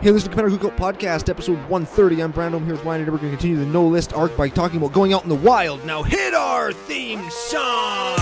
[0.00, 2.22] Hey, listen to Commander Cookout Podcast, episode 130.
[2.22, 4.36] I'm Brandon I'm here with Ryan, and we're going to continue the no list arc
[4.36, 5.84] by talking about going out in the wild.
[5.84, 8.16] Now, hit our theme song!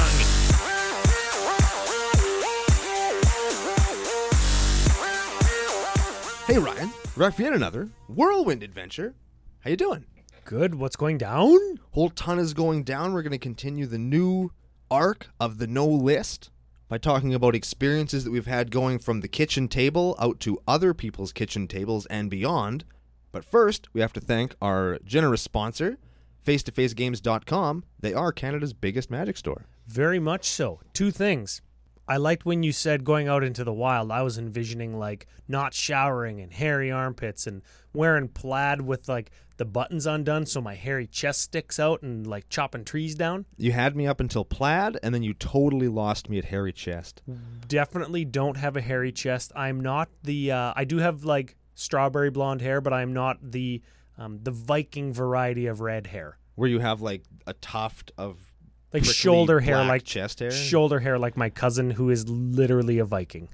[6.47, 6.91] Hey, Ryan.
[7.15, 9.15] We're back for yet another whirlwind adventure.
[9.61, 10.07] How you doing?
[10.47, 10.77] Good.
[10.77, 11.59] What's going down?
[11.91, 13.13] Whole ton is going down.
[13.13, 14.51] We're going to continue the new
[14.91, 16.51] arc of the no list
[16.89, 20.95] by talking about experiences that we've had going from the kitchen table out to other
[20.95, 22.85] people's kitchen tables and beyond.
[23.33, 25.99] But first, we have to thank our generous sponsor,
[26.41, 27.85] face-to-facegames.com.
[28.01, 29.67] They are Canada's biggest magic store.
[29.89, 30.81] Very much so.
[30.93, 31.61] Two things.
[32.09, 34.13] I liked when you said going out into the wild.
[34.13, 39.65] I was envisioning like not showering and hairy armpits and wearing plaid with like the
[39.65, 43.47] buttons undone so my hairy chest sticks out and like chopping trees down.
[43.57, 47.23] You had me up until plaid, and then you totally lost me at hairy chest.
[47.69, 49.53] Definitely don't have a hairy chest.
[49.57, 50.53] I'm not the.
[50.53, 53.83] Uh, I do have like strawberry blonde hair, but I'm not the
[54.19, 56.39] um, the Viking variety of red hair.
[56.55, 58.39] Where you have like a tuft of
[58.93, 60.51] Like shoulder hair, like chest hair.
[60.51, 63.49] shoulder hair, like my cousin who is literally a Viking.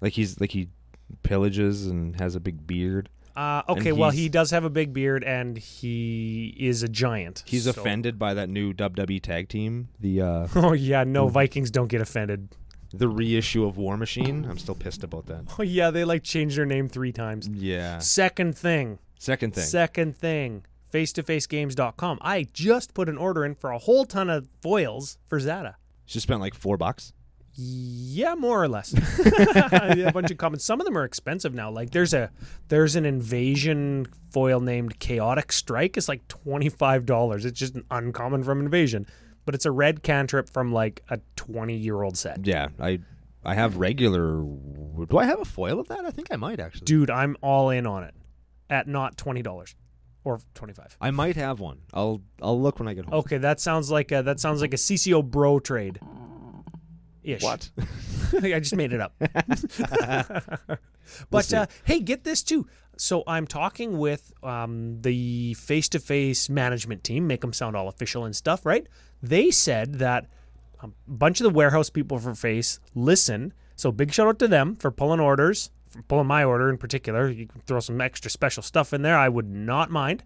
[0.00, 0.68] like he's like he
[1.24, 3.08] pillages and has a big beard.
[3.36, 6.88] Uh, And okay, well, he's- he does have a big beard and he is a
[6.88, 7.42] giant.
[7.46, 11.28] He's so- offended by that new WWE tag team, the uh, Oh yeah, no.
[11.28, 12.48] Vikings don't get offended.
[12.94, 14.44] the reissue of War Machine.
[14.48, 15.44] I'm still pissed about that.
[15.58, 17.48] Oh yeah, they like changed their name three times.
[17.48, 17.98] Yeah.
[18.00, 19.64] Second thing, Second thing.
[19.64, 22.18] second thing, face-to-facegames.com.
[22.20, 25.76] I just put an order in for a whole ton of foils for Zada.
[26.04, 27.12] She spent like four bucks.
[27.54, 28.94] Yeah, more or less.
[29.18, 30.64] a bunch of comments.
[30.64, 31.70] Some of them are expensive now.
[31.70, 32.30] Like there's a
[32.68, 35.96] there's an invasion foil named Chaotic Strike.
[35.96, 37.44] It's like twenty five dollars.
[37.44, 39.06] It's just an uncommon from invasion,
[39.44, 42.46] but it's a red cantrip from like a twenty year old set.
[42.46, 43.00] Yeah, I
[43.44, 44.42] I have regular.
[45.08, 46.04] Do I have a foil of that?
[46.04, 46.84] I think I might actually.
[46.86, 48.14] Dude, I'm all in on it
[48.70, 49.74] at not twenty dollars
[50.24, 50.96] or twenty five.
[51.00, 51.80] I might have one.
[51.92, 53.14] I'll I'll look when I get home.
[53.20, 56.00] Okay, that sounds like a, that sounds like a CCO bro trade.
[57.24, 57.42] Ish.
[57.42, 57.70] What?
[58.42, 59.14] I just made it up.
[61.30, 62.66] but uh, hey, get this too.
[62.96, 68.36] So I'm talking with um, the face-to-face management team, make them sound all official and
[68.36, 68.86] stuff, right?
[69.22, 70.26] They said that
[70.82, 73.52] a bunch of the warehouse people for Face listen.
[73.76, 77.28] So big shout out to them for pulling orders, for pulling my order in particular.
[77.28, 79.16] You can throw some extra special stuff in there.
[79.16, 80.22] I would not mind.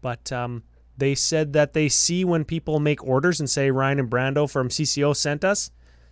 [0.00, 0.62] But um,
[0.96, 4.68] they said that they see when people make orders and say Ryan and Brando from
[4.68, 5.70] CCO sent us.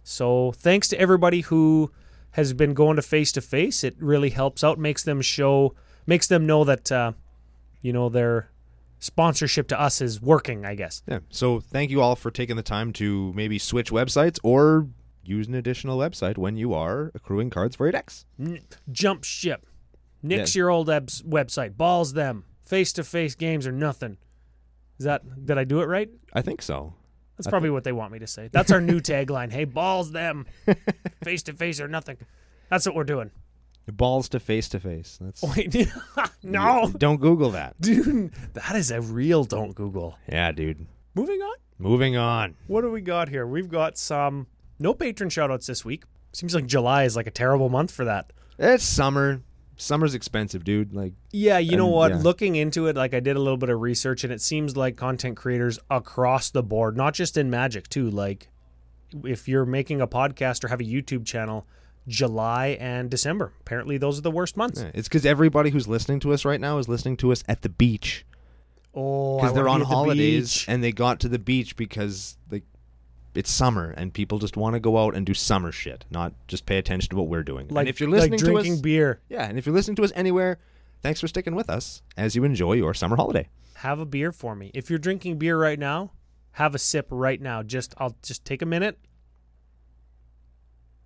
[0.09, 1.91] So thanks to everybody who
[2.31, 3.83] has been going to face to face.
[3.83, 5.75] It really helps out, makes them show,
[6.07, 7.13] makes them know that uh,
[7.83, 8.49] you know their
[9.01, 10.65] sponsorship to us is working.
[10.65, 11.03] I guess.
[11.09, 11.19] Yeah.
[11.31, 14.87] So thank you all for taking the time to maybe switch websites or
[15.25, 18.27] use an additional website when you are accruing cards for 8x.
[18.39, 18.61] N-
[18.93, 19.67] jump ship.
[20.23, 20.61] Nix Yeah.
[20.61, 21.77] your old ebs- website.
[21.77, 22.45] Balls them.
[22.65, 24.19] Face to face games are nothing.
[24.99, 26.09] Is that did I do it right?
[26.33, 26.95] I think so.
[27.37, 28.49] That's probably what they want me to say.
[28.51, 29.53] That's our new tagline.
[29.53, 30.47] Hey, balls them.
[31.25, 32.17] Face to face or nothing.
[32.71, 33.31] That's what we're doing.
[33.93, 35.19] Balls to face to face.
[35.21, 35.75] That's Wait,
[36.43, 37.81] no, Don't Google that.
[37.81, 40.19] dude, that is a real don't Google.
[40.29, 40.87] Yeah, dude.
[41.15, 41.55] Moving on.
[41.79, 42.57] Moving on.
[42.67, 43.47] What do we got here?
[43.47, 44.49] We've got some
[44.81, 46.03] no patron shoutouts this week.
[46.33, 48.33] Seems like July is like a terrible month for that.
[48.59, 49.41] It's summer.
[49.77, 50.93] Summer's expensive, dude.
[50.95, 52.11] Like Yeah, you know And, what?
[52.13, 52.19] yeah.
[52.19, 54.97] Looking into it, like I did a little bit of research, and it seems like
[54.97, 58.11] content creators across the board, not just in Magic too.
[58.11, 58.49] Like
[59.25, 61.67] if you're making a podcast or have a YouTube channel,
[62.09, 63.53] July and December.
[63.61, 64.81] Apparently, those are the worst months.
[64.81, 67.63] Yeah, It's because everybody who's listening to us right now is listening to us at
[67.63, 68.25] the beach
[68.95, 72.63] Oh, because they're on at the holidays and they got to the beach because like
[73.37, 76.67] it's summer and people just want to go out and do summer shit, not just
[76.67, 77.69] pay attention to what we're doing.
[77.69, 79.21] like and if you're listening like to drinking us, beer.
[79.29, 80.59] yeah, and if you're listening to us anywhere,
[81.03, 83.49] thanks for sticking with us as you enjoy your summer holiday.
[83.75, 84.71] have a beer for me.
[84.75, 86.13] If you're drinking beer right now,
[86.53, 87.63] have a sip right now.
[87.63, 88.99] Just I'll just take a minute.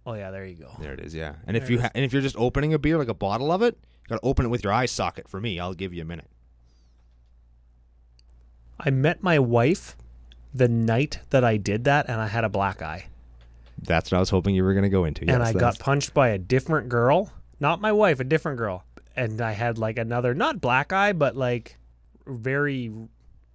[0.06, 0.72] Oh yeah, there you go.
[0.80, 1.34] There it is, yeah.
[1.46, 3.62] And if you ha- and if you're just opening a beer like a bottle of
[3.62, 5.28] it, you got to open it with your eye socket.
[5.28, 6.28] For me, I'll give you a minute.
[8.78, 9.96] I met my wife
[10.54, 13.06] the night that I did that, and I had a black eye,
[13.82, 15.22] That's what I was hoping you were going to go into.
[15.22, 18.58] and Yes, I that's- got punched by a different girl, not my wife, a different
[18.58, 18.84] girl,
[19.16, 21.76] and I had like another not black eye, but like
[22.26, 22.90] very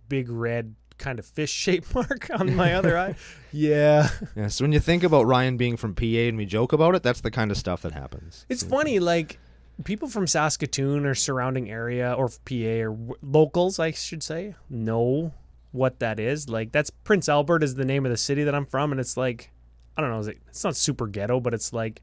[0.09, 3.15] big red kind of fish shape mark on my other eye.
[3.51, 4.09] Yeah.
[4.35, 7.03] Yeah, so when you think about Ryan being from PA and we joke about it,
[7.03, 8.45] that's the kind of stuff that happens.
[8.49, 9.39] It's funny, like
[9.85, 15.33] people from Saskatoon or surrounding area or PA or w- locals, I should say, know
[15.75, 16.49] what that is.
[16.49, 19.17] Like that's Prince Albert is the name of the city that I'm from, and it's
[19.17, 19.51] like
[19.97, 22.01] I don't know, is it, it's not super ghetto, but it's like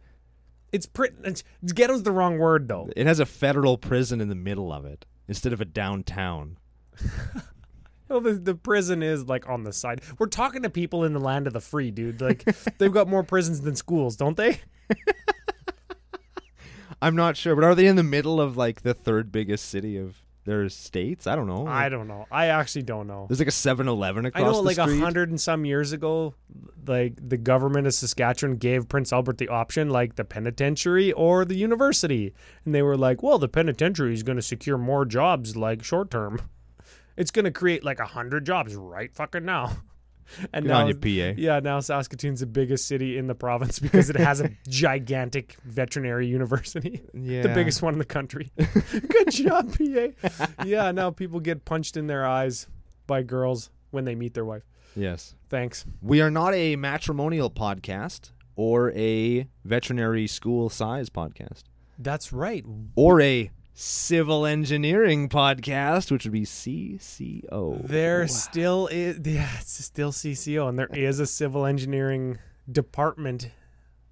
[0.73, 1.17] It's pretty.
[1.25, 1.43] It's,
[1.75, 2.89] ghetto's the wrong word though.
[2.97, 6.59] It has a federal prison in the middle of it instead of a downtown.
[8.09, 10.03] Well, the, the prison is like on the side.
[10.19, 12.21] We're talking to people in the land of the free, dude.
[12.21, 12.45] Like
[12.79, 14.61] they've got more prisons than schools, don't they?
[17.01, 19.97] I'm not sure, but are they in the middle of like the third biggest city
[19.97, 21.27] of their states?
[21.27, 21.67] I don't know.
[21.67, 22.27] I don't know.
[22.31, 23.27] I actually don't know.
[23.29, 26.35] There's like a 7-Eleven I know, the like a hundred and some years ago,
[26.87, 31.55] like the government of Saskatchewan gave Prince Albert the option, like the penitentiary or the
[31.56, 32.35] university,
[32.65, 36.11] and they were like, "Well, the penitentiary is going to secure more jobs, like short
[36.11, 36.41] term.
[37.15, 39.77] It's going to create like a hundred jobs right fucking now."
[40.52, 41.34] And Good now, on you, PA.
[41.40, 46.26] yeah, now Saskatoon's the biggest city in the province because it has a gigantic veterinary
[46.26, 47.43] university, Yeah.
[47.43, 48.50] the biggest one in the country.
[48.56, 50.46] Good job, PA.
[50.64, 52.67] yeah, now people get punched in their eyes
[53.06, 54.62] by girls when they meet their wife.
[54.94, 55.34] Yes.
[55.49, 55.84] Thanks.
[56.00, 61.62] We are not a matrimonial podcast or a veterinary school size podcast
[61.99, 62.64] That's right.
[62.94, 67.87] or a civil engineering podcast, which would be CCO.
[67.87, 72.39] There still is, yeah, it's still CCO, and there is a civil engineering
[72.71, 73.51] department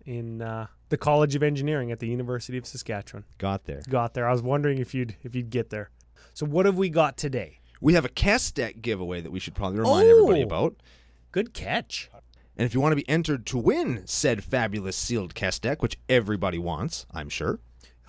[0.06, 3.24] in uh, the College of Engineering at the University of Saskatchewan.
[3.38, 3.82] Got there.
[3.88, 4.28] Got there.
[4.28, 5.90] I was wondering if you'd if you'd get there.
[6.32, 7.58] So what have we got today?
[7.80, 10.46] We have a Kess deck giveaway that we should probably remind everybody Oh.
[10.46, 10.76] about.
[11.32, 12.10] Good catch.
[12.56, 15.96] And if you want to be entered to win said fabulous sealed Kess deck, which
[16.08, 17.58] everybody wants, I'm sure.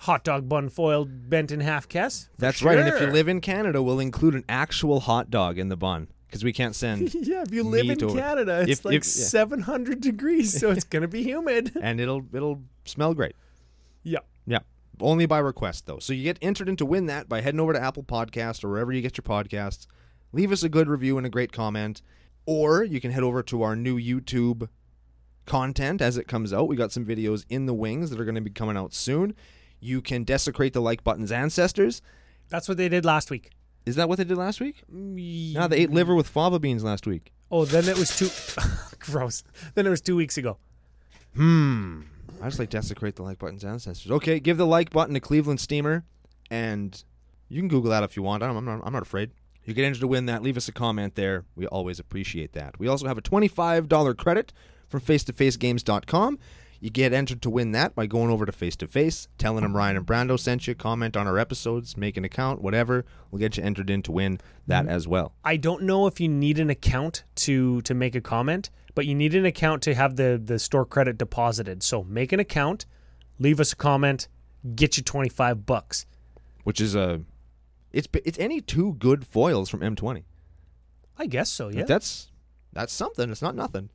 [0.02, 2.28] Hot dog bun foiled bent in half Kess.
[2.38, 2.76] That's right.
[2.78, 6.08] And if you live in Canada, we'll include an actual hot dog in the bun
[6.26, 9.04] because we can't send, yeah, if you live in or- Canada, it's if- like if-
[9.04, 9.24] yeah.
[9.26, 11.70] 700 degrees, so it's gonna be humid.
[11.80, 13.36] and it'll it'll smell great.
[14.02, 14.18] yeah.
[14.46, 14.58] Yeah.
[15.00, 16.00] Only by request though.
[16.00, 18.70] So you get entered in to win that by heading over to Apple Podcast or
[18.70, 19.86] wherever you get your podcasts.
[20.32, 22.02] Leave us a good review and a great comment.
[22.44, 24.68] Or you can head over to our new YouTube
[25.46, 26.68] content as it comes out.
[26.68, 29.34] We got some videos in the wings that are going to be coming out soon.
[29.82, 32.00] You can desecrate the like button's ancestors.
[32.48, 33.50] That's what they did last week.
[33.84, 34.84] Is that what they did last week?
[34.94, 37.32] Mm, No, they ate liver with fava beans last week.
[37.50, 38.28] Oh, then it was two.
[39.00, 39.42] gross.
[39.74, 40.56] Then it was two weeks ago.
[41.34, 42.02] Hmm.
[42.40, 44.10] I just like desecrate the like button's ancestors.
[44.12, 46.04] Okay, give the like button to Cleveland Steamer,
[46.50, 47.02] and
[47.48, 48.42] you can Google that if you want.
[48.42, 48.80] I'm not.
[48.84, 49.30] I'm not afraid.
[49.64, 50.42] You get entered to win that.
[50.42, 51.44] Leave us a comment there.
[51.56, 52.78] We always appreciate that.
[52.78, 54.52] We also have a twenty-five dollar credit
[54.88, 56.38] from FaceToFaceGames.com.
[56.82, 59.76] You get entered to win that by going over to Face to Face, telling them
[59.76, 63.04] Ryan and Brando sent you, comment on our episodes, make an account, whatever.
[63.30, 64.92] We'll get you entered in to win that mm-hmm.
[64.92, 65.32] as well.
[65.44, 69.14] I don't know if you need an account to to make a comment, but you
[69.14, 71.84] need an account to have the the store credit deposited.
[71.84, 72.84] So make an account,
[73.38, 74.26] leave us a comment,
[74.74, 76.04] get you 25 bucks.
[76.64, 77.20] Which is a,
[77.92, 80.24] it's it's any two good foils from M20.
[81.16, 81.84] I guess so, yeah.
[81.84, 82.32] That's
[82.72, 83.30] that's something.
[83.30, 83.88] It's not nothing.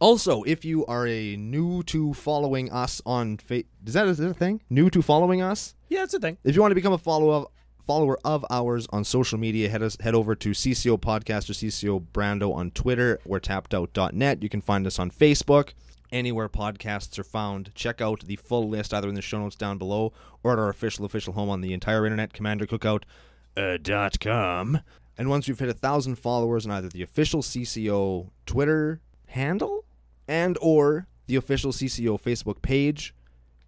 [0.00, 4.30] Also, if you are a new to following us on fa- is that is that
[4.30, 4.60] a thing?
[4.70, 5.74] New to following us?
[5.88, 6.36] yeah, it's a thing.
[6.44, 7.46] If you want to become a follow of
[7.86, 12.04] follower of ours on social media, head us head over to CCO Podcast or CCO
[12.12, 14.42] Brando on Twitter or tappedout.net.
[14.42, 15.72] You can find us on Facebook.
[16.12, 19.78] Anywhere podcasts are found, check out the full list either in the show notes down
[19.78, 20.12] below
[20.44, 24.76] or at our official official home on the entire internet, commandercookout.com.
[24.76, 24.80] uh.
[25.16, 29.83] And once we've hit a thousand followers on either the official CCO Twitter handle
[30.28, 33.14] and or the official CCO Facebook page,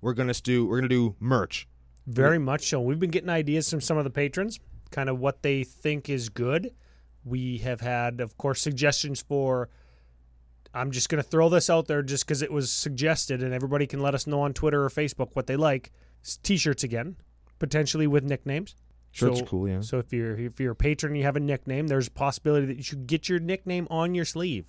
[0.00, 1.66] we're gonna do we're gonna do merch.
[2.06, 2.80] Very much so.
[2.80, 4.60] We've been getting ideas from some of the patrons,
[4.90, 6.72] kind of what they think is good.
[7.24, 9.68] We have had, of course, suggestions for.
[10.72, 13.86] I'm just going to throw this out there just because it was suggested, and everybody
[13.86, 15.90] can let us know on Twitter or Facebook what they like.
[16.42, 17.16] T-shirts again,
[17.58, 18.76] potentially with nicknames.
[19.10, 19.80] Shirts So- cool, yeah.
[19.80, 21.86] So if you're if you're a patron, and you have a nickname.
[21.86, 24.66] There's a possibility that you should get your nickname on your sleeve.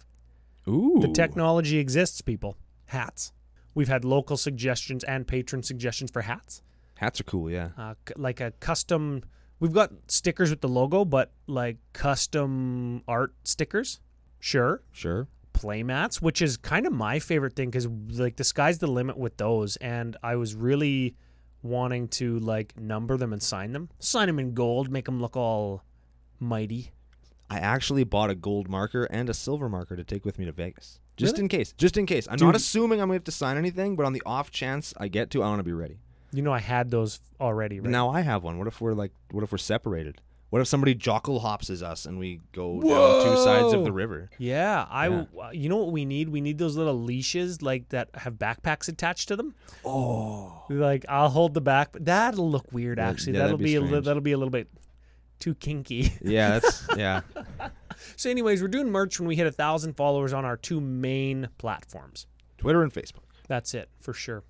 [0.70, 0.98] Ooh.
[1.02, 2.58] The technology exists, people.
[2.86, 3.32] Hats.
[3.76, 6.62] We've had local suggestions and patron suggestions for hats
[6.96, 7.70] Hats are cool, yeah.
[7.78, 9.22] uh, c- like a custom.
[9.60, 14.00] We've got stickers with the logo, but like custom art stickers.
[14.40, 15.28] Sure, Sure.
[15.54, 19.38] playmats, which is kind of my favorite thing because like the sky's the limit with
[19.38, 21.16] those, and I was really
[21.62, 25.38] wanting to like number them and sign them, sign them in gold, make them look
[25.38, 25.84] all
[26.40, 26.92] mighty.
[27.50, 30.52] I actually bought a gold marker and a silver marker to take with me to
[30.52, 31.00] Vegas.
[31.16, 31.44] Just Really?
[31.46, 31.74] in case.
[31.78, 32.28] Just in case.
[32.30, 32.48] I'm Dude.
[32.48, 35.08] not assuming I'm going to have to sign anything, but on the off chance I
[35.08, 35.98] get to, I want to be ready.
[36.34, 37.80] You know, I had those already.
[37.80, 37.90] Right?
[37.90, 38.58] now I have one.
[38.58, 40.22] What if we're like what if we're separated?
[40.50, 44.30] What if somebody jockle hopses us and we go down two sides of the river?
[44.38, 45.08] Yeah, I.
[45.10, 45.24] Yeah.
[45.42, 46.30] uh, You know what we need?
[46.30, 49.56] We need those little leashes like that have backpacks attached to them.
[49.84, 50.64] Oh.
[50.70, 53.00] Like I'll hold the back, but that'll look weird.
[53.00, 54.68] Actually, yeah, that'll be be, a li- that'll be a little bit
[55.40, 56.12] too kinky.
[56.22, 57.22] Yeah, that's yeah.
[58.16, 61.50] so, anyways, we're doing merch when we hit a thousand followers on our two main
[61.58, 62.28] platforms.
[62.58, 63.24] Twitter and Facebook.
[63.48, 64.44] That's it for sure.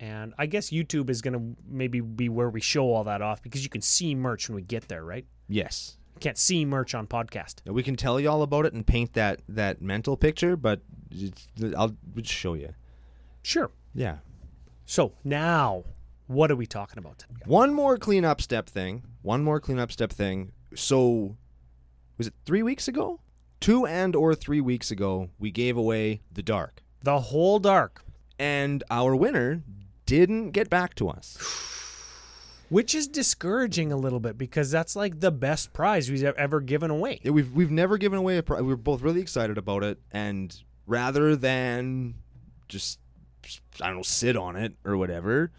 [0.00, 3.40] And I guess YouTube is going to maybe be where we show all that off
[3.40, 5.24] because you can see merch when we get there, right?
[5.48, 5.96] Yes.
[6.16, 7.56] You can't see merch on podcast.
[7.66, 10.80] Now, we can tell you all about it and paint that that mental picture, but
[11.10, 12.74] it's, I'll just show you.
[13.42, 13.70] Sure.
[13.94, 14.18] Yeah.
[14.86, 15.84] So now,
[16.32, 17.42] what are we talking about today?
[17.46, 19.02] One more cleanup step thing.
[19.22, 20.52] One more cleanup step thing.
[20.74, 21.36] So,
[22.18, 23.20] was it three weeks ago?
[23.60, 28.02] Two and or three weeks ago, we gave away the dark, The whole dark,
[28.38, 29.62] and our winner
[30.04, 31.38] didn't get back to us.
[32.72, 36.90] which is discouraging a little bit because that's like the best prize we've ever given
[36.90, 37.20] away.
[37.22, 38.62] Yeah, we've we've never given away a prize.
[38.62, 42.14] We were both really excited about it, and rather than
[42.68, 42.98] just
[43.80, 45.52] I don't know sit on it or whatever,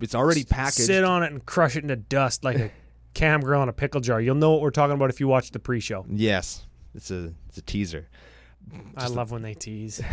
[0.00, 0.86] it's already packaged.
[0.86, 2.70] Sit on it and crush it into dust like a
[3.14, 4.20] cam grill in a pickle jar.
[4.20, 6.04] You'll know what we're talking about if you watch the pre-show.
[6.08, 8.08] Yes, it's a it's a teaser.
[8.96, 10.00] I love when they tease.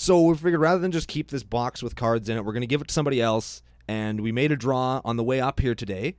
[0.00, 2.60] So we figured rather than just keep this box with cards in it, we're going
[2.60, 3.62] to give it to somebody else.
[3.88, 6.14] And we made a draw on the way up here today.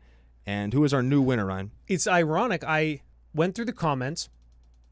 [0.46, 1.72] And who is our new winner, Ryan?
[1.88, 2.62] it's ironic.
[2.66, 3.00] I
[3.34, 4.28] went through the comments,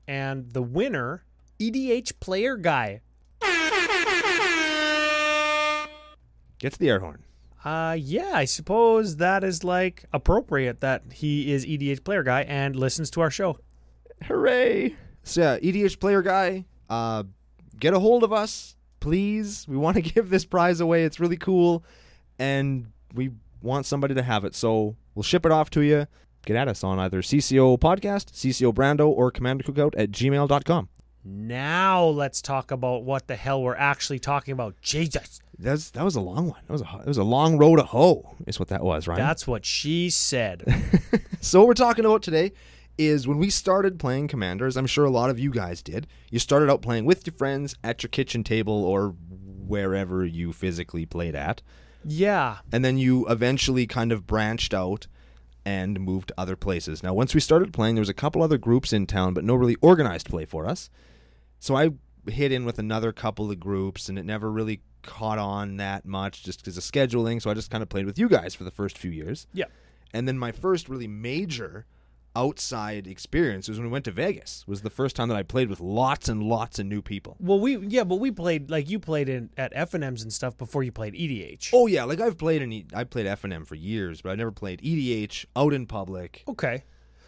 [0.08, 1.26] and the winner,
[1.60, 3.02] EDH player guy.
[6.60, 7.24] Gets the air horn.
[7.64, 12.76] Uh, yeah, I suppose that is like appropriate that he is EDH player guy and
[12.76, 13.60] listens to our show.
[14.24, 14.96] Hooray!
[15.24, 17.24] So yeah, EDH player guy, uh,
[17.80, 19.68] get a hold of us, please.
[19.68, 21.04] We want to give this prize away.
[21.04, 21.84] It's really cool,
[22.40, 24.56] and we want somebody to have it.
[24.56, 26.08] So we'll ship it off to you.
[26.46, 30.90] Get at us on either CCO Podcast, CCO Brando, or CommanderCookout at gmail.com.
[31.30, 34.76] Now let's talk about what the hell we're actually talking about.
[34.82, 36.62] Jesus, That's that was a long one.
[36.68, 38.36] That was a that was a long road to hoe.
[38.46, 39.18] Is what that was, right?
[39.18, 40.64] that's what she said.
[41.40, 42.52] So what we're talking about today
[42.98, 46.08] is when we started playing Commanders, I'm sure a lot of you guys did.
[46.32, 49.16] You started out playing with your friends at your kitchen table or
[49.68, 51.62] wherever you physically played at.
[52.04, 55.08] yeah, And then you eventually kind of branched out
[55.64, 57.04] and moved to other places.
[57.04, 59.54] Now, once we started playing, there was a couple other groups in town, but no
[59.54, 60.90] really organized play for us.
[61.60, 61.90] So I
[62.30, 66.44] hit in with another couple of groups, and it never really caught on that much
[66.44, 67.42] just because of scheduling.
[67.42, 69.48] So I just kind of played with you guys for the first few years.
[69.54, 69.66] yeah.
[70.14, 71.86] And then my first really major
[72.36, 74.64] outside experience was when we went to Vegas.
[74.66, 77.36] It Was the first time that I played with lots and lots of new people.
[77.40, 80.32] Well, we yeah, but we played like you played in at F and M's and
[80.32, 81.72] stuff before you played EDH.
[81.74, 84.36] Oh yeah, like I've played in I played F and M for years, but I
[84.36, 86.44] never played EDH out in public.
[86.48, 86.84] Okay.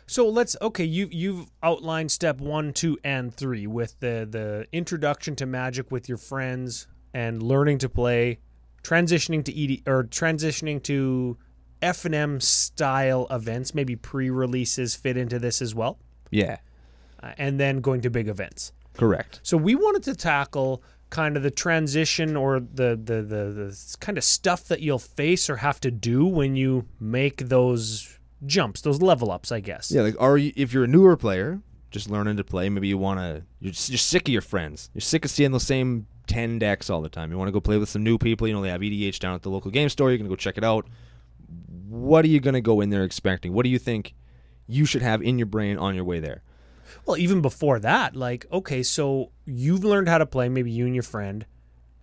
[0.10, 5.36] So let's okay, you you've outlined step 1, 2 and 3 with the the introduction
[5.36, 8.40] to Magic with your friends and learning to play,
[8.82, 11.38] transitioning to ED or transitioning to
[11.84, 16.00] F&M style events, maybe pre-releases fit into this as well,
[16.32, 16.58] Yeah,
[17.22, 18.74] uh, and then going to big events.
[18.98, 19.42] correct.
[19.44, 24.18] So we wanted to tackle kind of the transition or the the the, the kind
[24.18, 29.02] of stuff that you'll face or have to do when you make those jumps, those
[29.02, 29.92] level ups, I guess.
[29.92, 32.98] Yeah, like are you if you're a newer player, just learning to play, maybe you
[32.98, 34.90] want to you're just, you're sick of your friends.
[34.94, 37.32] You're sick of seeing those same 10 decks all the time.
[37.32, 39.36] You want to go play with some new people, you know they have EDH down
[39.36, 40.88] at the local game store, you're going to go check it out.
[41.88, 43.54] What are you going to go in there expecting?
[43.54, 44.14] What do you think
[44.68, 46.44] you should have in your brain on your way there?
[47.06, 50.96] Well, even before that, like, okay, so you've learned how to play, maybe you and
[50.96, 51.46] your friend,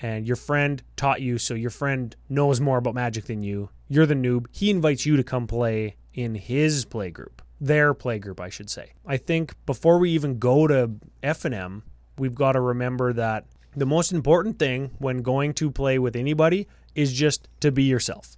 [0.01, 3.71] and your friend taught you, so your friend knows more about magic than you.
[3.89, 4.47] You're the noob.
[4.51, 8.95] He invites you to come play in his playgroup, their playgroup, I should say.
[9.07, 10.91] I think before we even go to
[11.23, 11.85] F&M,
[12.19, 13.45] we've got to remember that
[13.77, 18.37] the most important thing when going to play with anybody is just to be yourself.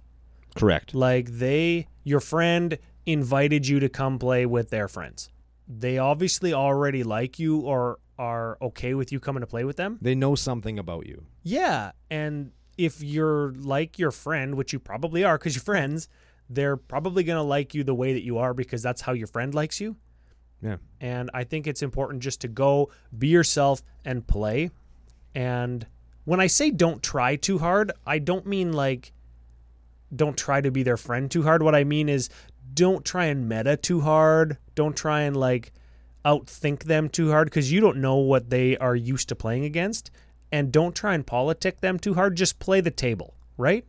[0.55, 0.93] Correct.
[0.93, 5.29] Like they, your friend invited you to come play with their friends.
[5.67, 9.97] They obviously already like you or are okay with you coming to play with them.
[10.01, 11.25] They know something about you.
[11.43, 11.91] Yeah.
[12.11, 16.09] And if you're like your friend, which you probably are because you're friends,
[16.49, 19.27] they're probably going to like you the way that you are because that's how your
[19.27, 19.95] friend likes you.
[20.61, 20.77] Yeah.
[20.99, 24.71] And I think it's important just to go be yourself and play.
[25.35, 25.85] And
[26.25, 29.13] when I say don't try too hard, I don't mean like
[30.13, 31.61] don't try to be their friend too hard.
[31.63, 32.29] What I mean is
[32.73, 34.57] don't try and meta too hard.
[34.75, 35.71] Don't try and like
[36.25, 40.11] outthink them too hard because you don't know what they are used to playing against.
[40.51, 42.35] And don't try and politic them too hard.
[42.35, 43.85] Just play the table, right?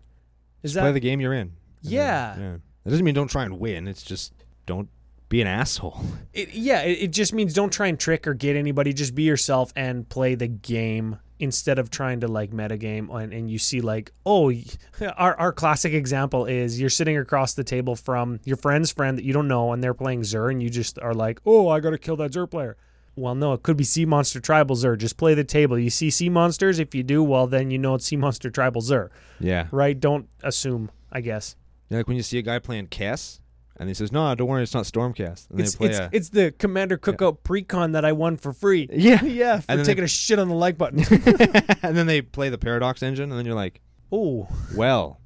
[0.63, 1.53] Is Just play the game you're in.
[1.83, 2.39] Then- Yeah.
[2.39, 2.57] yeah.
[2.85, 3.87] That doesn't mean don't try and win.
[3.89, 4.33] It's just
[4.67, 4.89] don't
[5.29, 6.01] be an asshole.
[6.33, 8.93] It, yeah, it, it just means don't try and trick or get anybody.
[8.93, 13.13] Just be yourself and play the game instead of trying to like metagame.
[13.13, 14.53] And, and you see like, oh,
[15.17, 19.25] our our classic example is you're sitting across the table from your friend's friend that
[19.25, 21.99] you don't know, and they're playing Zur, and you just are like, oh, I gotta
[21.99, 22.77] kill that Zur player.
[23.17, 24.95] Well, no, it could be Sea Monster Tribal Zur.
[24.97, 25.77] Just play the table.
[25.79, 26.79] You see sea monsters.
[26.79, 29.11] If you do, well, then you know it's Sea Monster Tribal Zur,
[29.41, 29.67] Yeah.
[29.73, 29.99] right?
[29.99, 30.91] Don't assume.
[31.13, 31.57] I guess
[31.91, 33.41] Like when you see a guy playing Kess,
[33.77, 36.11] and he says, "No, don't worry, it's not Stormcast." And it's they play it's, a,
[36.13, 38.89] it's the Commander Cookout Precon that I won for free.
[38.93, 41.01] yeah, yeah, for And then taking a shit on the like button.
[41.83, 43.81] and then they play the Paradox engine, and then you're like,
[44.13, 45.21] oh, "Well,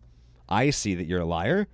[0.48, 1.66] I see that you're a liar,"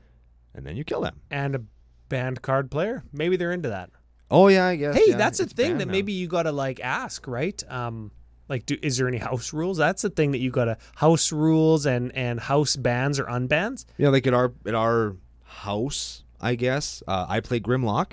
[0.55, 1.21] and then you kill them.
[1.31, 1.63] and a
[2.09, 3.05] banned card player.
[3.13, 3.91] Maybe they're into that.
[4.31, 4.97] Oh yeah, I guess.
[4.97, 5.93] Hey, yeah, that's a thing that now.
[5.93, 7.63] maybe you gotta like ask, right?
[7.69, 8.11] Um,
[8.51, 9.79] like, do is there any house rules?
[9.79, 13.87] That's the thing that you gotta house rules and and house bans or unbans.
[13.97, 17.03] Yeah, like at our at our house, I guess.
[17.09, 18.13] Uh, I play Grimlock,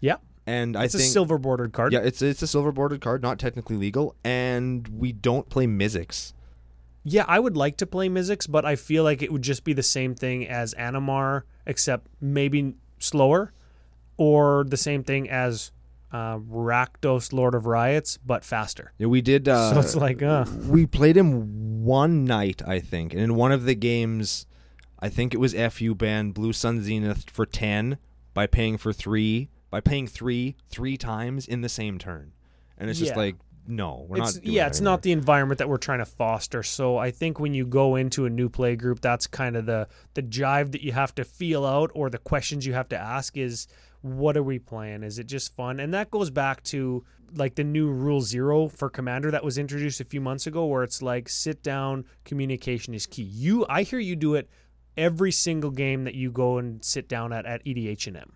[0.00, 1.92] Yeah, and I it's a silver bordered card.
[1.92, 6.32] yeah, it's it's a silver bordered card, not technically legal, and we don't play Mizzix.
[7.06, 9.74] Yeah, I would like to play Mizzix, but I feel like it would just be
[9.74, 13.52] the same thing as Animar, except maybe slower,
[14.16, 15.70] or the same thing as
[16.14, 18.92] uh, Rakdos, Lord of Riots, but faster.
[18.98, 19.48] Yeah, we did.
[19.48, 23.50] Uh, so it's like, uh, we played him one night, I think, and in one
[23.50, 24.46] of the games,
[25.00, 27.98] I think it was FU banned Blue Sun Zenith for ten
[28.32, 32.32] by paying for three by paying three three times in the same turn,
[32.78, 33.18] and it's just Yeah.
[33.18, 34.44] like no, we're it's not.
[34.44, 36.62] Doing yeah, it's not the environment that we're trying to foster.
[36.62, 39.88] So I think when you go into a new play group, that's kind of the
[40.14, 43.36] the jive that you have to feel out, or the questions you have to ask
[43.36, 43.66] is,
[44.04, 45.02] what are we playing?
[45.02, 45.80] Is it just fun?
[45.80, 47.02] And that goes back to
[47.34, 50.82] like the new rule zero for commander that was introduced a few months ago, where
[50.82, 53.22] it's like sit down, communication is key.
[53.22, 54.50] You, I hear you do it
[54.98, 58.34] every single game that you go and sit down at at E EDH&M.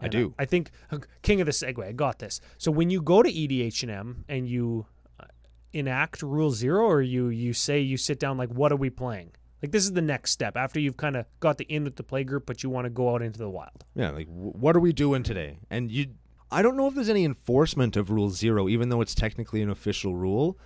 [0.00, 0.34] I do.
[0.38, 1.84] I think uh, king of the segue.
[1.84, 2.40] I got this.
[2.56, 4.86] So when you go to EDH&M and you
[5.20, 5.26] uh,
[5.74, 9.32] enact rule zero, or you you say you sit down like, what are we playing?
[9.62, 12.02] Like this is the next step after you've kind of got the in with the
[12.02, 13.84] play group, but you want to go out into the wild.
[13.94, 15.58] Yeah, like w- what are we doing today?
[15.70, 16.06] And you,
[16.50, 19.70] I don't know if there's any enforcement of Rule Zero, even though it's technically an
[19.70, 20.58] official rule,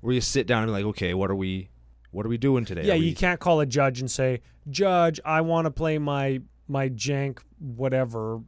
[0.00, 1.68] where you sit down and like, okay, what are we,
[2.12, 2.84] what are we doing today?
[2.84, 6.40] Yeah, Are you can't call a judge and say, Judge, I want to play my
[6.68, 8.40] my jank whatever.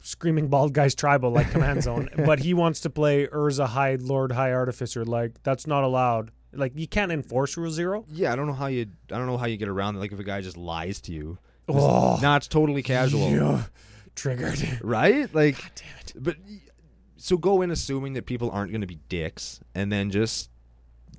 [0.00, 4.32] Screaming bald guy's tribal like command zone, but he wants to play Urza High Lord
[4.32, 5.04] High Artificer.
[5.04, 6.30] Like that's not allowed.
[6.56, 8.04] Like you can't enforce rule zero.
[8.10, 9.98] Yeah, I don't know how you, I don't know how you get around it.
[10.00, 11.38] Like if a guy just lies to you,
[11.68, 13.62] Oh, nah, it's totally casual, yeah.
[14.14, 14.80] triggered.
[14.82, 15.32] right?
[15.34, 16.12] Like, God damn it.
[16.16, 16.36] but
[17.16, 20.50] so go in assuming that people aren't going to be dicks, and then just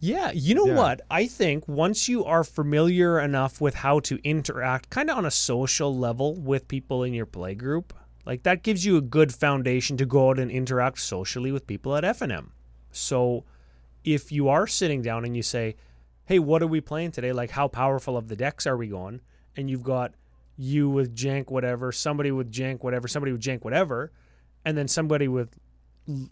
[0.01, 0.75] Yeah, you know Yeah.
[0.75, 1.01] what?
[1.09, 5.31] I think once you are familiar enough with how to interact, kind of on a
[5.31, 7.91] social level with people in your play group,
[8.25, 11.95] like that gives you a good foundation to go out and interact socially with people
[11.95, 12.49] at FNM.
[12.91, 13.45] So
[14.05, 15.75] if you are sitting down and you say,
[16.25, 17.33] "Hey, what are we playing today?
[17.33, 19.21] Like, how powerful of the decks are we going?"
[19.57, 20.13] and you've got
[20.57, 24.11] you with jank whatever, somebody with jank whatever, somebody with jank whatever,
[24.63, 25.57] and then somebody with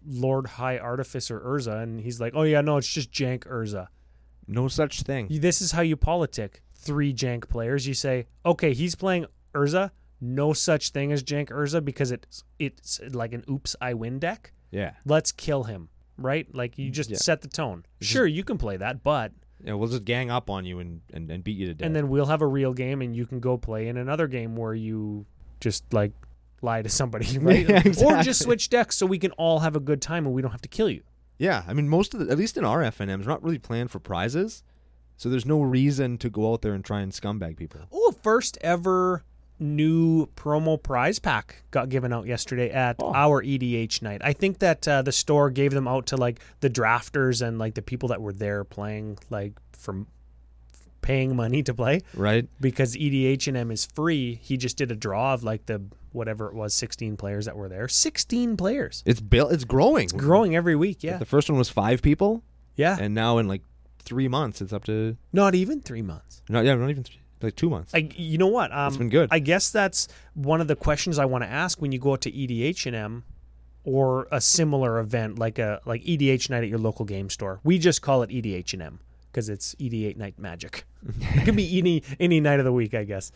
[0.05, 3.87] Lord High Artificer Urza, and he's like, "Oh yeah, no, it's just jank Urza."
[4.47, 5.27] no such thing.
[5.29, 7.87] This is how you politic three jank players.
[7.87, 9.91] You say, "Okay, he's playing Urza.
[10.19, 14.53] No such thing as jank Urza because it's it's like an oops I win deck.
[14.71, 16.47] Yeah, Let's kill him." Right?
[16.53, 17.17] Like you just Yeah.
[17.17, 17.85] set the tone.
[18.01, 19.31] Sure, you can play that, but
[19.63, 21.85] yeah, we'll just gang up on you and and, and beat you to death.
[21.85, 24.55] and then we'll have a real game, and you can go play in another game
[24.55, 25.25] where you
[25.59, 26.11] just like
[26.61, 27.67] lie to somebody, right?
[27.67, 30.41] Yeah, Or just switch decks so we can all have a good time and we
[30.41, 31.01] don't have to kill you.
[31.37, 33.89] Yeah, I mean, most of the, at least in our FNMs, we're not really planned
[33.91, 34.63] for prizes,
[35.17, 37.81] so there's no reason to go out there and try and scumbag people.
[37.91, 39.23] Oh, first ever
[39.59, 43.13] new promo prize pack got given out yesterday at Oh.
[43.13, 44.21] our EDH night.
[44.23, 47.75] I think that uh, the store gave them out to like the drafters and like
[47.75, 50.07] the people that were there playing like from
[51.01, 52.47] paying money to play Right?
[52.61, 54.35] because E EDH&M is free.
[54.41, 55.81] He just did a draw of like the
[56.13, 57.87] whatever it was 16 players that were there.
[57.87, 59.03] 16 players.
[59.05, 59.51] It's built.
[59.51, 60.05] It's growing.
[60.05, 61.17] It's growing every week, yeah.
[61.17, 62.43] The first one was five people,
[62.75, 62.97] Yeah.
[62.99, 63.63] and now in like
[63.99, 66.41] three months, it's up to Not even 3 months.
[66.49, 67.93] not yeah, not even three, like two months.
[67.93, 68.71] Like you know what?
[68.71, 69.29] Um, it's been good.
[69.31, 72.21] I guess that's one of the questions I want to ask when you go out
[72.21, 73.23] to E EDH&M
[73.83, 77.59] or a similar event like a like EDH night at your local game store.
[77.63, 78.99] We just call it E EDH&M
[79.31, 80.85] because it's EDH night magic.
[81.05, 83.31] it could be any any night of the week, I guess.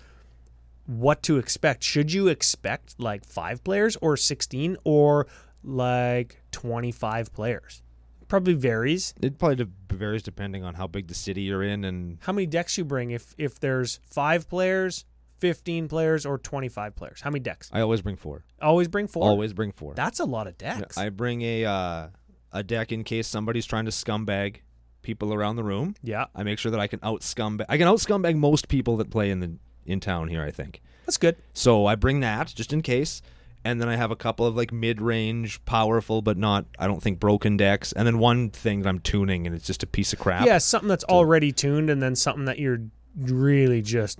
[0.86, 1.84] What to expect?
[1.84, 5.28] Should you expect like 5 players or 16 or
[5.64, 7.82] like 25 players?
[8.28, 9.14] Probably varies.
[9.22, 12.46] it probably de- varies depending on how big the city you're in, and How many
[12.46, 15.06] decks you bring if if there's 5 players,
[15.40, 17.22] 15 players or 25 players?
[17.22, 17.70] How many decks?
[17.72, 18.44] I always bring four.
[18.62, 19.24] Always bring 4.
[19.24, 19.94] Always bring four.
[19.94, 20.98] That's a lot of decks.
[20.98, 22.08] I bring a uh,
[22.52, 24.58] a deck in case somebody's trying to scumbag
[25.02, 25.96] people around the room.
[26.04, 27.66] yeah, I make sure that I can out scumbag.
[27.70, 29.52] I can out scumbag most people that play in the
[29.86, 30.44] in town here.
[30.44, 30.82] I think.
[31.06, 31.38] that's good.
[31.54, 33.22] So I bring that just in case,
[33.68, 37.20] and then I have a couple of like mid-range, powerful but not I don't think
[37.20, 40.20] broken decks, and then one thing that I'm tuning and it's just a piece of
[40.20, 40.46] crap.
[40.46, 42.80] Yeah, something that's already tuned, and then something that you're
[43.18, 44.20] really just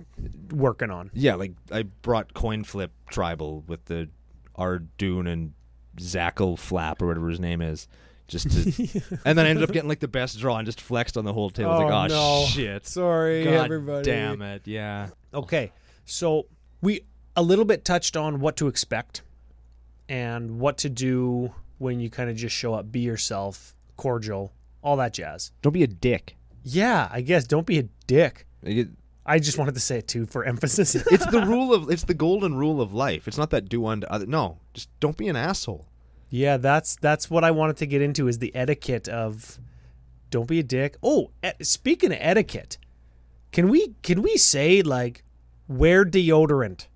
[0.52, 1.10] working on.
[1.14, 4.10] Yeah, like I brought coin flip tribal with the
[4.58, 5.54] Ardoon and
[5.96, 7.88] Zackle flap or whatever his name is.
[8.26, 11.16] Just to, and then I ended up getting like the best draw and just flexed
[11.16, 11.70] on the whole table.
[11.70, 12.46] Was like, oh no.
[12.46, 12.86] shit.
[12.86, 14.04] Sorry, God everybody.
[14.04, 14.66] damn it.
[14.66, 15.08] Yeah.
[15.32, 15.72] Okay,
[16.04, 16.46] so
[16.82, 17.00] we
[17.34, 19.22] a little bit touched on what to expect
[20.08, 24.96] and what to do when you kind of just show up, be yourself, cordial, all
[24.96, 25.52] that jazz.
[25.62, 26.36] Don't be a dick.
[26.64, 28.46] Yeah, I guess don't be a dick.
[28.62, 28.88] It-
[29.26, 30.94] I just wanted to say it too for emphasis.
[30.94, 33.28] It's the rule of it's the golden rule of life.
[33.28, 34.24] It's not that do unto other.
[34.24, 35.86] No, just don't be an asshole.
[36.30, 39.58] yeah, that's that's what I wanted to get into is the etiquette of
[40.30, 40.96] don't be a dick.
[41.02, 42.78] Oh, e- speaking of etiquette,
[43.52, 45.24] can we can we say like
[45.68, 46.86] wear deodorant?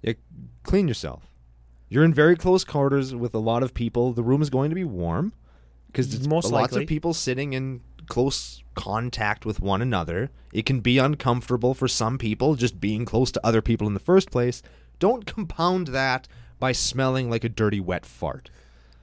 [0.00, 0.14] Yeah,
[0.62, 1.24] clean yourself.
[1.92, 4.14] You're in very close quarters with a lot of people.
[4.14, 5.34] The room is going to be warm
[5.88, 6.84] because Most lots likely.
[6.84, 10.30] of people sitting in close contact with one another.
[10.54, 14.00] It can be uncomfortable for some people just being close to other people in the
[14.00, 14.62] first place.
[15.00, 16.28] Don't compound that
[16.58, 18.48] by smelling like a dirty wet fart.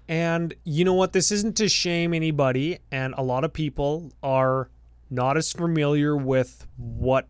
[0.08, 1.14] And you know what?
[1.14, 4.72] This isn't to shame anybody, and a lot of people are
[5.12, 7.28] not as familiar with what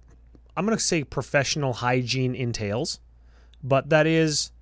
[0.55, 3.01] I'm going to say professional hygiene entails,
[3.61, 4.53] but that is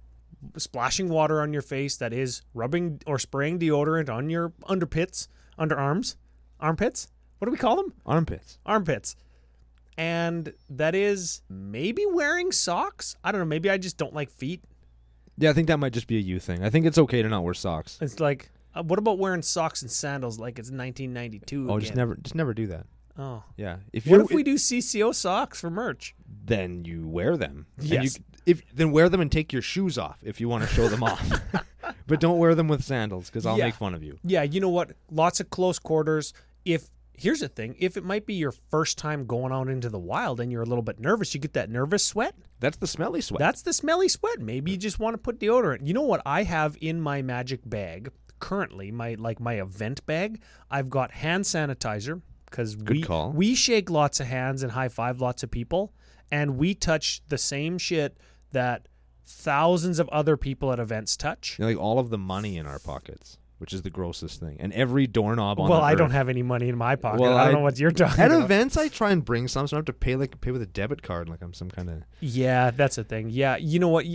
[0.58, 5.28] splashing water on your face, that is rubbing or spraying deodorant on your underpits,
[5.60, 6.16] underarms,
[6.60, 7.08] armpits.
[7.40, 7.94] What do we call them?
[8.06, 8.60] Armpits.
[8.66, 9.16] Armpits.
[9.98, 13.16] And that is maybe wearing socks.
[13.24, 13.46] I don't know.
[13.46, 14.64] Maybe I just don't like feet.
[15.38, 16.64] Yeah, I think that might just be a you thing.
[16.64, 17.98] I think it's okay to not wear socks.
[18.02, 21.70] It's like, uh, what about wearing socks and sandals like it's 1992?
[21.70, 22.86] Oh, just never, just never do that.
[23.18, 23.44] Oh.
[23.56, 26.16] Yeah, if What if we do CCO socks for merch?
[26.46, 27.66] then you wear them.
[27.78, 28.18] And Yes.
[28.18, 30.88] you, if then wear them and take your shoes off if you want to show
[30.88, 31.30] them off.
[32.08, 33.66] but don't wear them with sandals because I'll Yeah.
[33.66, 34.18] make fun of you.
[34.24, 34.94] Yeah, you know what?
[35.12, 36.34] Lots of close quarters.
[36.64, 40.00] If here's the thing, if it might be your first time going out into the
[40.00, 42.36] wild and you're a little bit nervous, you get that nervous sweat.
[42.60, 43.40] That's the smelly sweat.
[43.40, 44.40] That's the smelly sweat.
[44.40, 45.86] Maybe you just want to put deodorant.
[45.86, 50.42] You know what I have in my magic bag currently, my like my event bag?
[50.72, 53.32] I've got hand sanitizer because we call.
[53.32, 55.94] we shake lots of hands and high five lots of people,
[56.32, 58.18] and we touch the same shit
[58.52, 58.88] that
[59.26, 61.58] thousands of other people at events touch.
[61.60, 64.56] You know, like all of the money in our pockets, which is the grossest thing,
[64.60, 65.70] and every doorknob on.
[65.70, 67.20] Well, I don't have any money in my pocket.
[67.22, 68.44] Well, I don't I- know what you're talking At about.
[68.46, 70.62] events, I try and bring some, so I don't have to pay like pay with
[70.62, 72.04] a debit card, like I'm some kind of.
[72.22, 73.30] Yeah, that's the thing.
[73.30, 74.06] Yeah, you know what?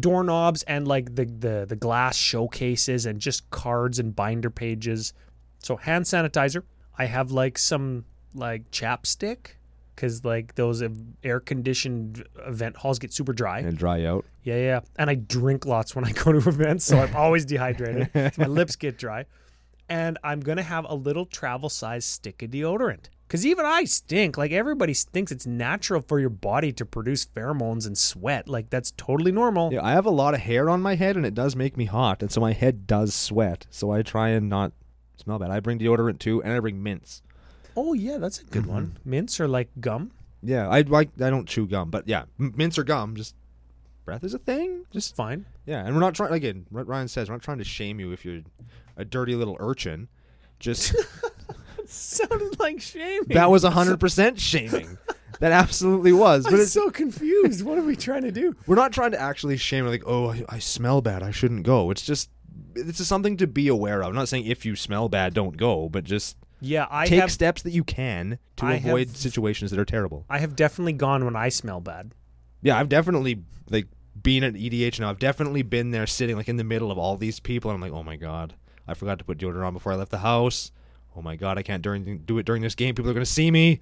[0.00, 5.12] Doorknobs and like the the the glass showcases and just cards and binder pages.
[5.62, 6.62] So hand sanitizer.
[7.00, 9.52] I have like some like chapstick
[9.96, 10.82] because like those
[11.24, 13.60] air conditioned event halls get super dry.
[13.60, 14.26] And dry out.
[14.42, 14.80] Yeah, yeah.
[14.96, 18.10] And I drink lots when I go to events, so I'm always dehydrated.
[18.12, 19.24] So my lips get dry.
[19.88, 23.06] And I'm going to have a little travel size stick of deodorant.
[23.26, 24.36] Because even I stink.
[24.36, 25.32] Like everybody stinks.
[25.32, 28.46] it's natural for your body to produce pheromones and sweat.
[28.46, 29.72] Like that's totally normal.
[29.72, 31.86] Yeah, I have a lot of hair on my head, and it does make me
[31.86, 33.66] hot, and so my head does sweat.
[33.70, 34.72] So I try and not
[35.20, 35.50] smell bad.
[35.50, 37.22] I bring deodorant too, and I bring mints.
[37.76, 38.72] Oh, yeah, that's a good Mm-hmm.
[38.72, 38.98] one.
[39.04, 40.10] Mints are like gum.
[40.42, 41.10] Yeah, I like.
[41.20, 43.14] I don't chew gum, but yeah, m- mints or gum.
[43.14, 43.34] Just
[44.04, 44.84] breath is a thing.
[44.90, 45.44] Just fine.
[45.66, 46.32] Yeah, and we're not trying.
[46.32, 48.40] Again, what Ryan says, we're not trying to shame you if you're
[48.96, 50.08] a dirty little urchin.
[50.58, 50.94] Just
[51.86, 53.28] Sounded like shaming.
[53.30, 54.96] that was hundred percent shaming.
[55.40, 56.44] That absolutely was.
[56.44, 57.64] But I'm it's, so confused.
[57.64, 58.54] what are we trying to do?
[58.66, 59.86] we're not trying to actually shame.
[59.86, 61.22] Like, oh, I, I smell bad.
[61.22, 61.90] I shouldn't go.
[61.90, 62.28] It's just
[62.74, 64.08] it's is something to be aware of.
[64.08, 67.32] I'm not saying if you smell bad, don't go, but just Yeah, I take have
[67.32, 70.24] steps that you can to I avoid have- situations that are terrible.
[70.28, 72.14] I have definitely gone when I smell bad.
[72.62, 73.86] Yeah, I've definitely like
[74.20, 75.10] been at EDH now.
[75.10, 77.80] I've definitely been there sitting like in the middle of all these people, and I'm
[77.90, 78.54] like, oh my god,
[78.86, 80.70] I forgot to put deodorant on before I left the house.
[81.16, 82.94] Oh my god, I can't during do it during this game.
[82.94, 83.80] People are gonna see me.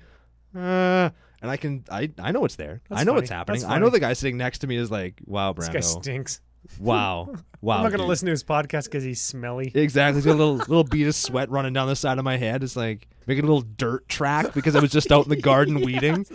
[0.57, 1.11] Uh,
[1.43, 2.81] and I can I I know it's there.
[2.89, 3.23] That's I know funny.
[3.23, 3.65] it's happening.
[3.65, 6.41] I know the guy sitting next to me is like, wow, This guy stinks.
[6.79, 7.77] Wow, wow.
[7.79, 8.09] I'm not gonna dude.
[8.09, 9.73] listen to his podcast because he's smelly.
[9.75, 10.19] Exactly.
[10.19, 12.63] He's got a little little bead of sweat running down the side of my head.
[12.63, 15.81] It's like making a little dirt track because I was just out in the garden
[15.85, 16.27] weeding,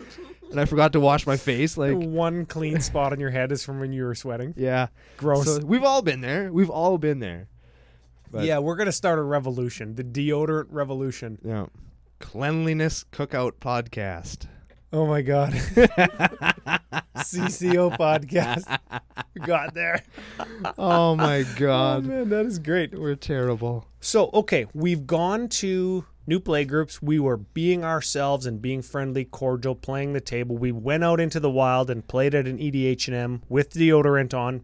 [0.51, 1.77] and I forgot to wash my face.
[1.77, 4.53] Like, One clean spot on your head is from when you were sweating.
[4.57, 4.87] yeah.
[5.17, 5.45] Gross.
[5.45, 6.51] So we've all been there.
[6.51, 7.47] We've all been there.
[8.31, 11.37] But- yeah, we're gonna start a revolution, the deodorant revolution.
[11.43, 11.67] Yeah.
[12.19, 14.47] Cleanliness Cookout Podcast.
[14.93, 15.53] Oh my god.
[17.17, 18.79] CCO podcast.
[19.45, 20.03] Got there.
[20.77, 22.05] Oh my Oh god.
[22.05, 22.97] man, that is great.
[22.97, 23.87] We're terrible.
[23.99, 27.01] So, okay, we've gone to new play groups.
[27.01, 30.57] We were being ourselves and being friendly, cordial, playing the table.
[30.57, 34.61] We went out into the wild and played at an EDH&M with deodorant on.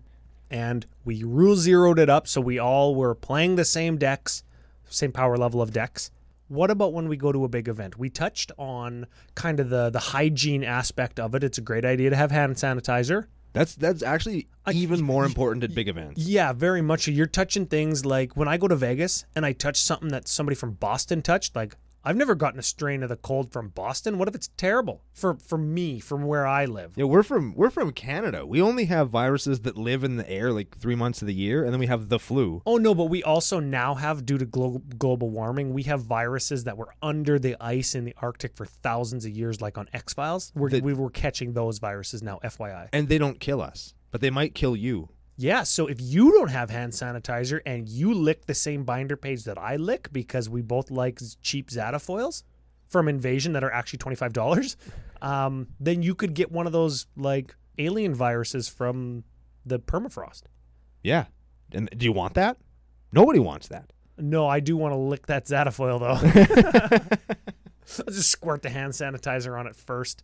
[0.52, 4.44] and we rule zeroed it up so we all were playing the same decks,
[4.90, 6.12] same power level of decks.
[6.50, 7.98] What about when we go to a big event?
[7.98, 11.44] We touched on kind of the the hygiene aspect of it.
[11.44, 13.28] It's a great idea to have hand sanitizer.
[13.54, 16.22] That's that's actually even more important at big events.
[16.22, 17.04] Yeah, very much.
[17.04, 17.12] so.
[17.12, 20.56] You're touching things like when I go to Vegas and I touch something that somebody
[20.56, 24.18] from Boston touched, like I've never gotten a strain of the cold from Boston.
[24.18, 26.94] What if it's terrible for for me from where I live?
[26.96, 28.46] Yeah, we're from we're from Canada.
[28.46, 31.64] We only have viruses that live in the air like three months of the year,
[31.64, 32.62] and then we have the flu.
[32.66, 36.64] Oh no, but we also now have due to glo- global warming, we have viruses
[36.64, 40.54] that were under the ice in the Arctic for thousands of years like on X-Files.
[40.56, 42.90] We're, we were catching those viruses now, FYI.
[42.94, 45.10] And they don't kill us, but they might kill you.
[45.42, 49.46] Yeah, so if you don't have hand sanitizer and you lick the same binder page
[49.46, 52.44] that I lick because we both like cheap cheap Zatafoils
[52.90, 54.76] from Invasion that are actually $25,
[55.22, 59.24] um, then you could get one of those like alien viruses from
[59.66, 60.44] the permafrost.
[61.04, 61.28] Yeah.
[61.72, 62.58] And do you want that?
[63.14, 63.94] Nobody wants that.
[64.18, 67.00] No, I do want to lick that Zatafoil though.
[68.06, 70.22] I'll just squirt the hand sanitizer on it first.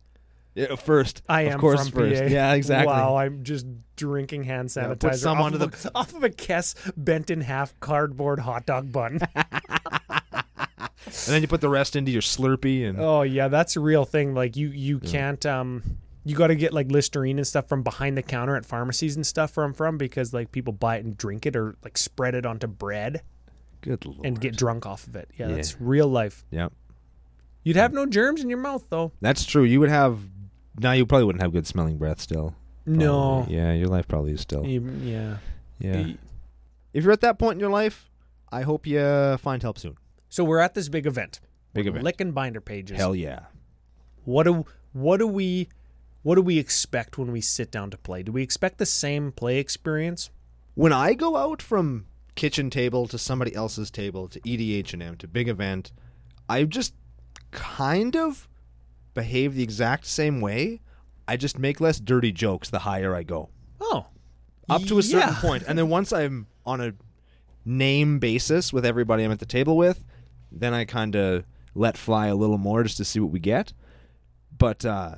[0.56, 1.22] Yeah, first.
[1.28, 2.22] I of am course from first.
[2.22, 2.28] PA.
[2.28, 2.92] Yeah, exactly.
[2.92, 6.24] Wow, I'm just drinking hand Yeah, sanitizer put some off, onto of a, off of
[6.24, 9.20] a Kess bent in half cardboard hot dog bun.
[11.06, 14.04] And then you put the rest into your Slurpee and Oh yeah, that's a real
[14.04, 14.34] thing.
[14.34, 15.82] Like you you can't um
[16.24, 19.24] you got to get like Listerine and stuff from behind the counter at pharmacies and
[19.24, 22.34] stuff where I'm from because like people buy it and drink it or like spread
[22.34, 23.22] it onto bread
[23.82, 24.26] good lord.
[24.26, 25.30] and get drunk off of it.
[25.36, 25.54] Yeah, Yeah.
[25.54, 26.44] that's real life.
[26.50, 26.72] Yep.
[27.62, 29.12] You'd have no germs in your mouth though.
[29.20, 29.62] That's true.
[29.62, 30.18] You would have
[30.78, 32.54] now you probably wouldn't have good smelling breath still.
[32.84, 33.46] No.
[33.48, 34.64] Yeah, your life probably is still.
[34.64, 35.36] You- yeah.
[35.78, 36.12] Yeah.
[36.92, 38.08] If you're at that point in your life,
[38.50, 39.96] I hope you find help soon.
[40.28, 41.40] So we're at this big event.
[41.74, 42.04] Big We're event.
[42.04, 42.96] Licking binder pages.
[42.96, 43.40] Hell yeah.
[44.24, 45.68] What do what do we
[46.22, 48.22] what do we expect when we sit down to play?
[48.22, 50.30] Do we expect the same play experience?
[50.74, 55.28] When I go out from kitchen table to somebody else's table to E EDH&M to
[55.28, 55.92] big event,
[56.48, 56.94] I just
[57.50, 58.48] kind of
[59.16, 60.80] behave the exact same way.
[61.26, 63.48] I just make less dirty jokes the higher I go.
[63.80, 64.06] Oh.
[64.68, 65.40] Up to a certain Yeah.
[65.40, 65.64] point.
[65.66, 66.92] And then once I'm on a
[67.64, 70.04] name basis with everybody I'm at the table with,
[70.52, 73.72] then I kind of let fly a little more just to see what we get.
[74.56, 75.16] But uh,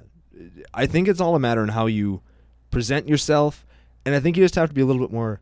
[0.72, 2.22] I think it's all a matter in how you
[2.70, 3.66] present yourself.
[4.06, 5.40] And I think you just have to be a little bit more,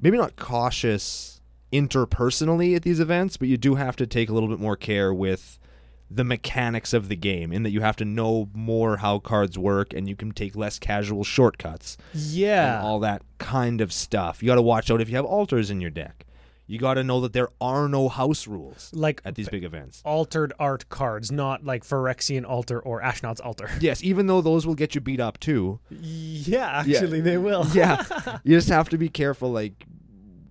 [0.00, 1.40] maybe not cautious
[1.72, 5.12] interpersonally at these events, but you do have to take a little bit more care
[5.14, 5.58] with
[6.10, 9.92] the mechanics of the game in that you have to know more how cards work
[9.94, 12.78] and you can take less casual shortcuts Yeah.
[12.78, 14.42] and all that kind of stuff.
[14.42, 16.26] You got to watch out if you have alters in your deck.
[16.66, 20.02] You got to know that there are no house rules like at these big events.
[20.04, 23.68] altered art cards, not like Phyrexian altar or Ashnod's altar.
[23.80, 25.80] Yes, even though those will get you beat up too.
[25.90, 26.96] Yeah, Yeah.
[26.98, 27.66] actually they will.
[27.72, 28.04] Yeah,
[28.44, 29.50] you just have to be careful.
[29.50, 29.84] Like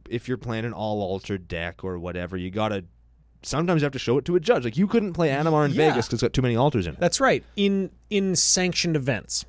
[0.10, 2.84] if you're playing an all altered deck or whatever, you got to.
[3.42, 4.66] Sometimes you have to show it to a judge.
[4.66, 5.90] Like you couldn't play Animar in Yeah.
[5.90, 7.00] Vegas because it's got too many altars in it.
[7.00, 7.44] That's right.
[7.56, 9.46] In in sanctioned events.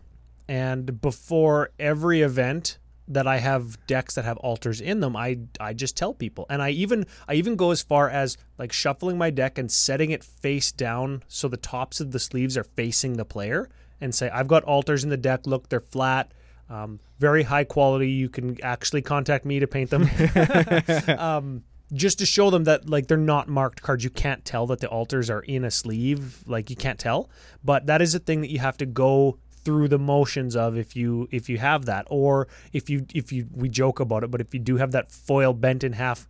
[0.48, 5.72] And before every event that I have decks that have altars in them, I I
[5.74, 6.46] just tell people.
[6.48, 10.10] And I even I even go as far as like shuffling my deck and setting
[10.12, 13.68] it face down so the tops of the sleeves are facing the player
[14.00, 15.46] and say I've got altars in the deck.
[15.46, 16.32] Look, they're flat.
[16.68, 18.10] Um, very high quality.
[18.12, 20.08] You can actually contact me to paint them.
[21.18, 24.04] um, just to show them that like they're not marked cards.
[24.04, 26.42] You can't tell that the altars are in a sleeve.
[26.46, 27.30] Like you can't tell.
[27.64, 30.96] But that is a thing that you have to go through the motions of if
[30.96, 34.40] you if you have that or if you if you we joke about it but
[34.40, 36.26] if you do have that foil bent in half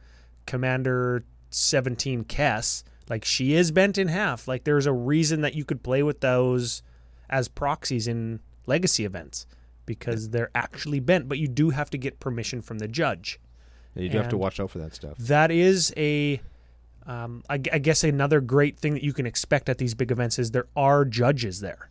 [0.47, 5.65] commander 17 Kess like she is bent in half like there's a reason that you
[5.65, 6.83] could play with those
[7.29, 9.47] as proxies in legacy events
[9.87, 13.39] because they're actually bent but you do have to get permission from the judge
[13.95, 15.19] you do have to watch out for that stuff.
[15.19, 16.41] that is a
[17.07, 20.39] um, I, I guess another great thing that you can expect at these big events
[20.39, 21.91] is there are judges there.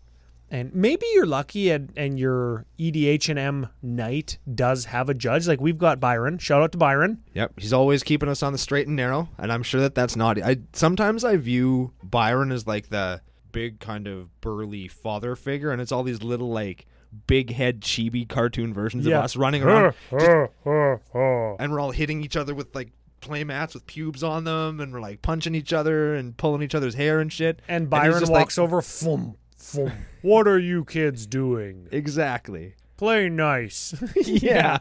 [0.51, 5.47] And maybe you're lucky and, and your edh&m night does have a judge.
[5.47, 6.37] Like we've got byron.
[6.39, 7.23] Shout out to byron.
[7.33, 10.15] Yep, he's always keeping us on the straight and narrow, and I'm sure that that's
[10.15, 10.41] not.
[10.41, 15.79] I sometimes I view Byron as like the big kind of burly father figure, and
[15.81, 16.87] it's all these little like
[17.27, 19.19] big head chibi cartoon versions Yeah.
[19.19, 22.89] of us running around, just- and we're all hitting each other with like
[23.21, 26.75] play mats with pubes on them, and we're like punching each other and pulling each
[26.75, 27.61] other's hair and shit.
[27.67, 29.91] and byron just walks like- over fum, fum.
[30.21, 32.75] what are you kids doing Exactly.
[32.97, 33.93] play nice
[34.25, 34.79] Yeah,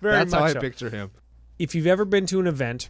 [0.00, 0.60] very that's much how I so.
[0.60, 1.10] picture him.
[1.58, 2.88] if you've ever been to an event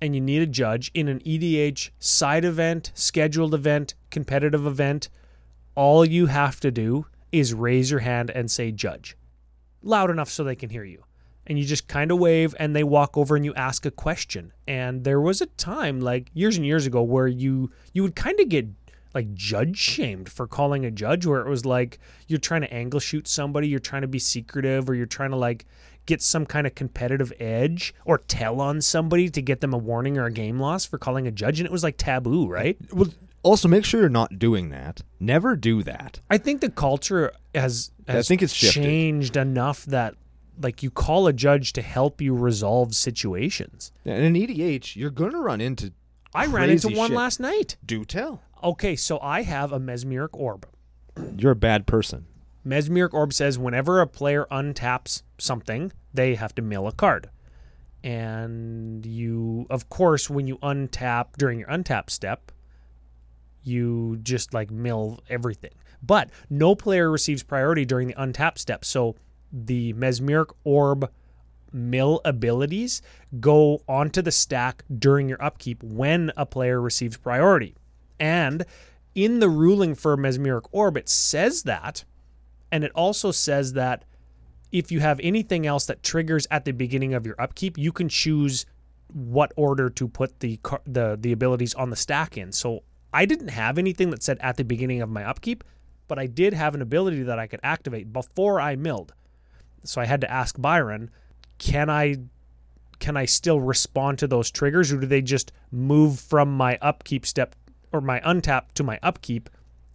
[0.00, 5.08] and you need a judge in an EDH side event, scheduled event, competitive event,
[5.74, 9.16] all you have to do is raise your hand and say judge.
[9.82, 11.04] Loud enough so they can hear you.
[11.46, 14.52] and you just kind of wave and they walk over and you ask a question.
[14.68, 18.38] And there was a time like years and years ago where you you would kind
[18.38, 18.68] of get
[19.14, 23.00] like judge shamed for calling a judge where it was like you're trying to angle
[23.00, 25.64] shoot somebody, you're trying to be secretive or you're trying to like
[26.06, 30.18] get some kind of competitive edge or tell on somebody to get them a warning
[30.18, 32.76] or a game loss for calling a judge and it was like taboo, right?
[32.92, 33.08] Well,
[33.42, 35.02] also make sure you're not doing that.
[35.18, 36.20] Never do that.
[36.30, 38.82] I think the culture has, I think it's shifted.
[38.82, 40.14] changed enough that
[40.62, 43.92] like you call a judge to help you resolve situations.
[44.04, 45.92] And in EDH, you're gonna run into.
[46.34, 47.16] I ran into one shit.
[47.16, 47.76] last night.
[47.84, 48.42] Do tell.
[48.62, 50.68] Okay, so I have a mesmeric orb.
[51.36, 52.26] You're a bad person.
[52.64, 57.30] Mesmeric orb says whenever a player untaps something, they have to mill a card.
[58.04, 62.52] And you, of course, when you untap during your untap step,
[63.62, 65.72] you just like mill everything.
[66.02, 68.84] But no player receives priority during the untap step.
[68.84, 69.16] So
[69.52, 71.10] the mesmeric orb
[71.72, 73.00] mill abilities
[73.38, 77.76] go onto the stack during your upkeep when a player receives priority.
[78.18, 78.64] And
[79.14, 82.04] in the ruling for mesmeric orb, it says that
[82.72, 84.04] and it also says that
[84.72, 88.08] if you have anything else that triggers at the beginning of your upkeep, you can
[88.08, 88.66] choose
[89.12, 92.52] what order to put the the the abilities on the stack in.
[92.52, 95.64] So I didn't have anything that said at the beginning of my upkeep,
[96.08, 99.12] but I did have an ability that I could activate before I milled.
[99.84, 101.10] So I had to ask Byron,
[101.58, 102.16] can I
[102.98, 107.24] can I still respond to those triggers or do they just move from my upkeep
[107.24, 107.56] step
[107.92, 109.48] or my untap to my upkeep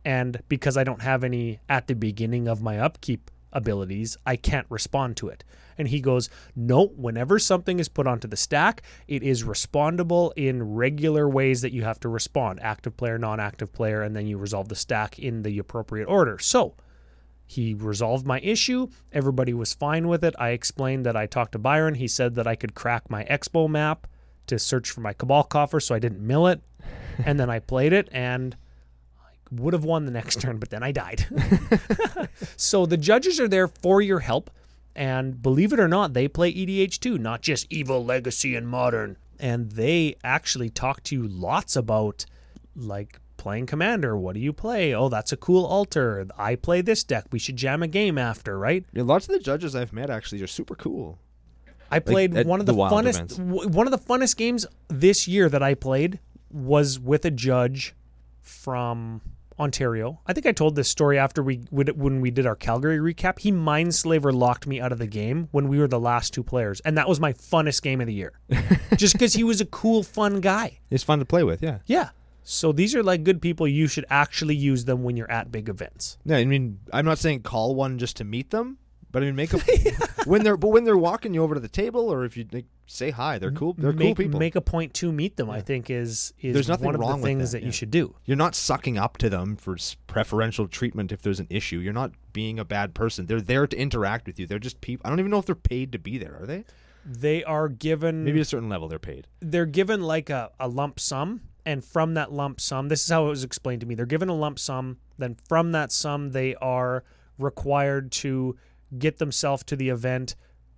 [0.04, 4.68] and because I don't have any at the beginning of my upkeep abilities, I can't
[4.70, 5.44] respond to it.
[5.78, 10.76] And he goes, No, whenever something is put onto the stack, it is respondable in
[10.76, 14.38] regular ways that you have to respond active player, non active player, and then you
[14.38, 16.38] resolve the stack in the appropriate order.
[16.38, 16.76] So
[17.46, 18.88] he resolved my issue.
[19.12, 20.36] Everybody was fine with it.
[20.39, 21.96] I explained that I talked to Byron.
[21.96, 24.08] He said that I could crack my Expo map
[24.48, 26.62] to search for my Cabal coffer so I didn't mill it.
[27.26, 28.56] and then I played it and
[29.51, 31.25] would have won the next turn, but then I died.
[32.58, 34.49] so the judges are there for your help.
[34.95, 39.17] And believe it or not, they play EDH too, not just Evil, Legacy, and Modern.
[39.39, 42.25] And they actually talk to you lots about
[42.77, 44.17] like playing Commander.
[44.17, 44.95] What do you play?
[44.95, 46.25] Oh, that's a cool altar.
[46.38, 47.25] I play this deck.
[47.31, 48.86] We should jam a game after, right?
[48.93, 51.19] Yeah, lots of the judges I've met actually are super cool.
[51.91, 55.27] I played at one of the, the funnest w- one of the funnest games this
[55.27, 57.93] year that I played was with a judge
[58.41, 59.21] from
[59.60, 60.20] Ontario.
[60.26, 63.39] I think I told this story after we when we did our Calgary recap.
[63.39, 66.82] He mindslaver locked me out of the game when we were the last two players,
[66.82, 68.34] and that was my funnest game of the year.
[68.96, 70.80] Just because he was a cool, fun guy.
[70.89, 71.80] It's fun to play with, yeah.
[71.86, 72.10] Yeah.
[72.44, 73.68] So these are like good people.
[73.68, 76.18] You should actually use them when you're at big events.
[76.26, 78.78] Yeah, I mean, I'm not saying call one just to meet them,
[79.12, 79.58] but I mean, make a
[80.26, 82.65] when they're but when they're walking you over to the table, or if you like,
[82.86, 83.74] say hi, they're cool.
[83.78, 84.39] They're make, cool people.
[84.39, 85.50] Make a point to meet them.
[85.50, 87.71] I think is is There's nothing one of wrong the with things that, that, you
[87.71, 88.15] should do.
[88.26, 91.80] You're not sucking up to them for preferential treatment if there's an issue.
[91.80, 93.26] You're not being a bad person.
[93.26, 94.48] They're there to interact with you.
[94.48, 95.06] They're just people.
[95.06, 96.38] I don't even know if they're paid to be there.
[96.41, 96.65] Are they?
[97.06, 99.28] They are given Maybe a certain level they're paid.
[99.39, 103.28] they're given like a, a lump sum and from that lump sum this is how
[103.28, 106.56] it was explained to me they're given a lump sum then from that sum they
[106.56, 107.04] are
[107.38, 108.58] required to
[108.98, 110.36] get themselves to the event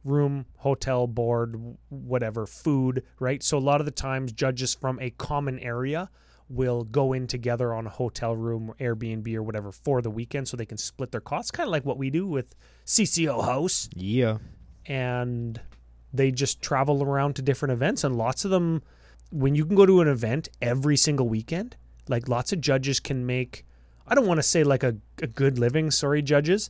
[0.08, 5.10] room hotel board whatever food right so a lot of the times judges from a
[5.12, 6.10] common area
[6.50, 10.48] will go in together on a hotel room or airbnb or whatever for the weekend
[10.48, 13.90] so they can split their costs kind of like what we do with cco house
[13.96, 14.38] Yeah.
[14.86, 15.60] and
[16.14, 18.82] they just travel around to different events and lots of them
[19.32, 21.76] when you can go to an event every single weekend
[22.08, 23.66] like lots of judges can make
[24.08, 26.70] i don't want to say like a, a good living sorry judges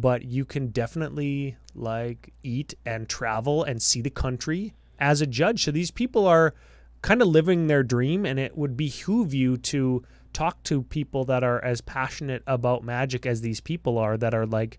[0.00, 5.62] but you can definitely like eat and travel and see the country as a judge
[5.64, 6.52] so these people are
[7.02, 10.02] kind of living their dream and it would behoove you to
[10.32, 14.46] talk to people that are as passionate about magic as these people are that are
[14.46, 14.78] like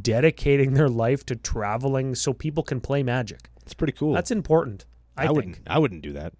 [0.00, 3.48] dedicating their life to traveling so people can play magic.
[3.62, 4.14] It's pretty cool.
[4.14, 4.84] That's important.
[5.16, 5.36] I, I, think.
[5.36, 5.58] wouldn't.
[5.66, 6.32] I wouldn't do that.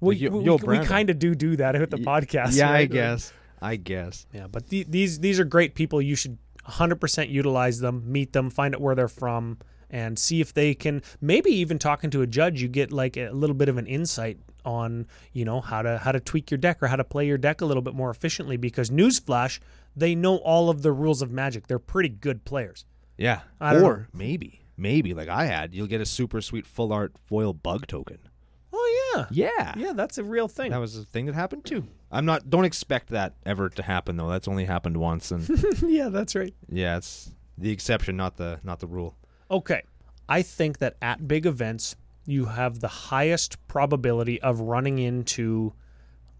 [0.00, 2.56] We, Like, we, we kind of do do that with the Y- podcast.
[2.56, 3.32] yeah, I guess.
[3.60, 4.26] I guess.
[4.32, 6.02] Yeah, but the, these these are great people.
[6.02, 6.38] You should
[6.68, 9.58] 100% utilize them, meet them, find out where they're from,
[9.90, 11.02] and see if they can.
[11.20, 14.38] Maybe even talking to a judge, you get like a little bit of an insight
[14.64, 17.36] on you know how to how to tweak your deck or how to play your
[17.36, 18.56] deck a little bit more efficiently.
[18.56, 19.58] Because newsflash,
[19.96, 21.66] they know all of the rules of Magic.
[21.66, 22.84] They're pretty good players.
[23.18, 23.40] Yeah.
[23.60, 24.04] Or know.
[24.14, 28.18] maybe, maybe like I had, you'll get a super sweet full art foil bug token.
[28.72, 29.74] Oh yeah, Yeah.
[29.76, 30.70] yeah, that's a real thing.
[30.70, 31.84] That was a thing that happened too.
[32.12, 32.50] I'm not.
[32.50, 34.28] Don't expect that ever to happen though.
[34.28, 35.48] That's only happened once, and
[35.82, 36.54] yeah, that's right.
[36.68, 39.16] yeah, it's the exception, not the not the rule.
[39.50, 39.82] Okay.
[40.28, 41.96] I think that at big events,
[42.26, 45.72] you have the highest probability of running into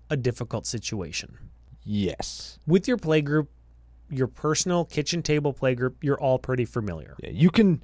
[0.08, 1.36] a difficult situation.
[1.84, 2.58] Yes.
[2.66, 3.50] With your play group,
[4.08, 7.16] your personal kitchen table play group, you're all pretty familiar.
[7.22, 7.82] Yeah, you can,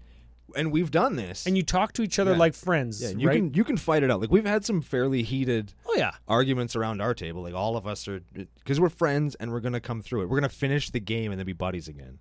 [0.57, 1.47] and we've done this.
[1.47, 2.39] And you talk to each other Yeah.
[2.39, 3.37] like friends, yeah, you right?
[3.37, 4.21] can you can fight it out.
[4.21, 6.13] Like we've had some fairly heated oh yeah.
[6.27, 7.43] arguments around our table.
[7.43, 8.21] Like all of us are
[8.57, 10.29] because we're friends and we're gonna come through it.
[10.29, 12.19] We're gonna finish the game and then be buddies again,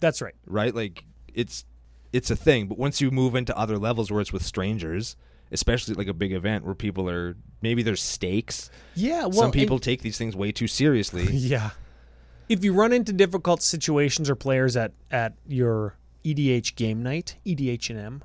[0.00, 0.34] That's right.
[0.46, 0.74] right?
[0.74, 1.64] Like it's
[2.12, 2.66] it's a thing.
[2.68, 5.16] But once you move into other levels where it's with strangers,
[5.52, 8.70] especially like a big event where people are maybe there's stakes.
[8.94, 11.26] Yeah, well some people take these things way too seriously.
[11.30, 11.70] Yeah.
[12.48, 15.94] If you run into difficult situations or players at at your
[16.24, 18.22] EDH game night, EDH and M,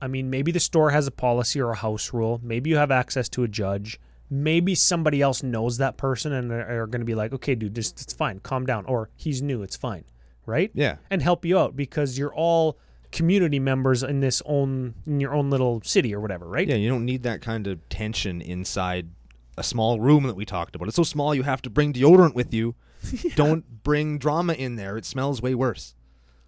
[0.00, 2.40] I mean, maybe the store has a policy or a house rule.
[2.42, 3.98] Maybe you have access to a judge.
[4.28, 8.00] Maybe somebody else knows that person and are, going to be like, "Okay, dude, just
[8.00, 8.40] it's fine.
[8.40, 10.04] Calm down." Or he's new, it's fine,
[10.44, 10.70] right?
[10.74, 10.96] yeah.
[11.10, 12.78] And help you out because you're all
[13.12, 16.68] community members in this own in your own little city or whatever, right?
[16.68, 19.08] Yeah, you don't need that kind of tension inside
[19.56, 20.88] a small room that we talked about.
[20.88, 22.74] It's so small you have to bring deodorant with you.
[23.36, 24.96] Don't bring drama in there.
[24.96, 25.94] It smells way worse.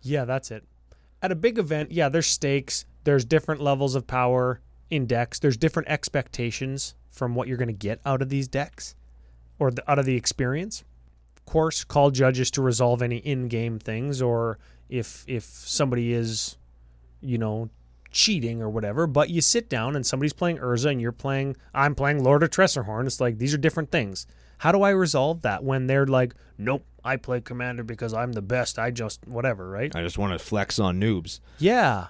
[0.03, 0.65] Yeah, that's it.
[1.23, 5.57] At a big event, yeah, there's stakes, there's different levels of power in decks, there's
[5.57, 8.95] different expectations from what you're going to get out of these decks
[9.59, 10.85] or the, out of the experience.
[11.37, 16.57] Of course, call judges to resolve any in-game things or if if somebody is
[17.21, 17.71] you know
[18.11, 21.95] cheating or whatever, but you sit down and somebody's playing Urza and you're playing I'm
[21.95, 23.07] playing Lord of Tresserhorn.
[23.07, 24.27] It's like these are different things.
[24.59, 28.43] How do I resolve that when they're like, "Nope, I play commander because I'm the
[28.43, 28.79] best.
[28.79, 29.95] I just whatever," right?
[29.95, 31.41] I just want to flex on noobs.
[31.59, 32.09] Yeah.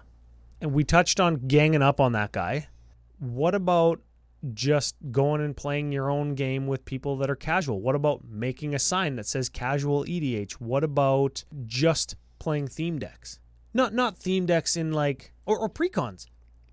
[0.61, 2.69] And we touched on ganging up on that guy.
[3.19, 4.01] What about
[4.55, 7.81] just going and playing your own game with people that are casual?
[7.81, 10.53] What about making a sign that says casual EDH?
[10.53, 13.41] What about just playing theme decks?
[13.75, 16.27] Not not theme decks in like or, or precons.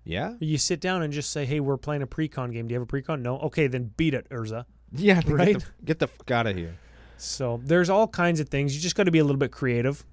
[0.04, 0.34] Yeah?
[0.38, 2.68] You sit down and just say, "Hey, we're playing a precon game.
[2.68, 3.38] Do you have a precon?" No.
[3.40, 4.66] Okay, then beat it, Urza.
[4.94, 5.58] Yeah, get Right?
[5.58, 6.76] the, get the fuck out of here.
[7.16, 8.74] So there's all kinds of things.
[8.74, 10.04] You just got to be a little bit creative.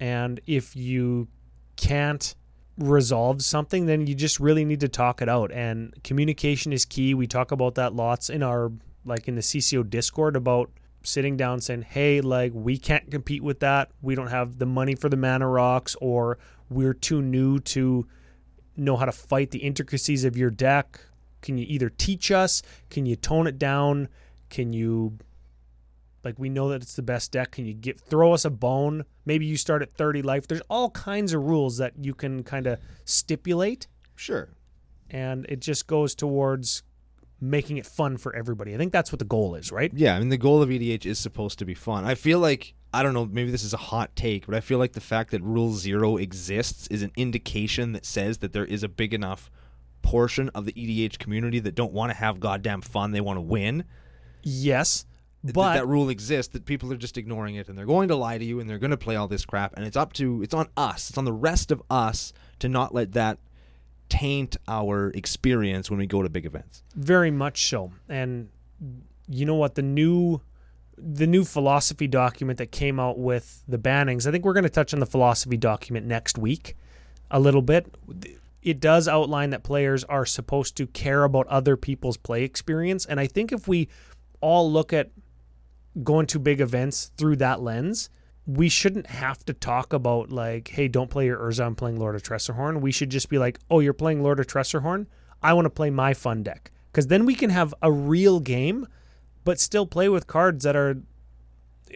[0.00, 1.28] And if you
[1.76, 2.34] can't
[2.78, 5.52] resolve something, then you just really need to talk it out.
[5.52, 7.14] And communication is key.
[7.14, 8.72] We talk about that lots in our
[9.04, 10.70] like in the CCO Discord about
[11.02, 13.90] sitting down saying, "Hey, like we can't compete with that.
[14.02, 16.38] We don't have the money for the mana rocks or
[16.70, 18.06] we're too new to
[18.76, 21.00] know how to fight the intricacies of your deck.
[21.44, 22.62] Can you either teach us?
[22.88, 24.08] Can you tone it down?
[24.48, 25.18] Can you
[26.24, 27.50] like we know that it's the best deck.
[27.50, 29.04] Can you get throw us a bone?
[29.26, 30.46] Maybe you start at 30 life.
[30.48, 33.86] There's all kinds of rules that you can kind of stipulate
[34.16, 34.48] Sure.
[35.10, 36.82] and it just goes towards
[37.42, 38.74] making it fun for everybody.
[38.74, 39.92] I think that's what the goal is, right?
[39.94, 42.06] Yeah, I mean the goal of EDH is supposed to be fun.
[42.06, 44.78] I feel like I don't know, maybe this is a hot take, but I feel
[44.78, 48.82] like the fact that Rule Zero exists is an indication that says that there is
[48.82, 49.50] a big enough
[50.04, 53.10] portion of the EDH community that don't want to have goddamn fun.
[53.10, 53.84] They want to win.
[54.42, 55.06] Yes.
[55.42, 56.52] But that rule exists.
[56.52, 58.78] That people are just ignoring it, and they're going to lie to you, and they're
[58.78, 59.74] going to play all this crap.
[59.76, 61.10] And it's up to it's on us.
[61.10, 63.38] It's on the rest of us to not let that
[64.08, 66.82] taint our experience when we go to big events.
[66.94, 67.92] Very much so.
[68.08, 68.48] And
[69.28, 70.40] you know what the new
[70.96, 74.26] the new philosophy document that came out with the bannings.
[74.26, 76.76] I think we're going to touch on the philosophy document next week
[77.30, 77.92] a little bit.
[78.64, 83.20] It does outline that players are supposed to care about other people's play experience and
[83.20, 83.88] I think if we
[84.40, 85.10] all look at
[86.02, 88.10] going to big events through that lens,
[88.46, 92.14] we shouldn't have to talk about like, hey, don't play your Urza, I'm playing Lord
[92.14, 92.80] of Tresserhorn.
[92.80, 95.06] We should just be like, oh, you're playing Lord of Tresserhorn?
[95.42, 96.70] I want to play my fun deck.
[96.90, 98.86] Because then we can have a real game,
[99.44, 100.96] but still play with cards that are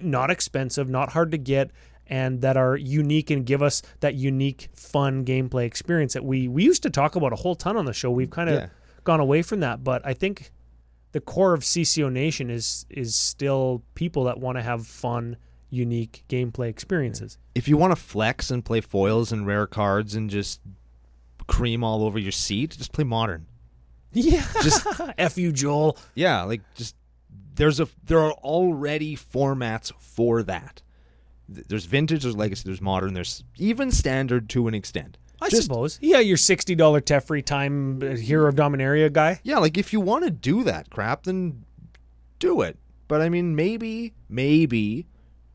[0.03, 1.71] not expensive, not hard to get,
[2.09, 6.65] and that are unique and give us that unique, fun gameplay experience that we we
[6.65, 8.11] used to talk about a whole ton on the show.
[8.11, 8.69] We've kind of Yeah.
[9.05, 10.51] gone away from that, but I think
[11.13, 15.37] the core of CCO Nation is is still people that want to have fun,
[15.71, 17.39] unique gameplay experiences.
[17.55, 20.61] If you want to flex and play foils and rare cards and just
[21.47, 23.47] cream all over your seat, just play modern.
[24.13, 24.87] Yeah, Just-
[25.19, 25.97] f you, Joel.
[26.15, 26.95] Yeah, like just
[27.55, 30.83] there's a there are already formats for that.
[31.55, 35.17] Th- There's vintage, there's legacy, there's modern, there's even standard to an extent.
[35.41, 35.99] I Just- suppose.
[36.03, 39.41] Yeah, your sixty dollar Teferi time uh, Hero of Dominaria guy.
[39.45, 41.65] Yeah, like if you want to do that crap, then
[42.39, 42.77] do it.
[43.07, 45.07] But I mean, maybe, maybe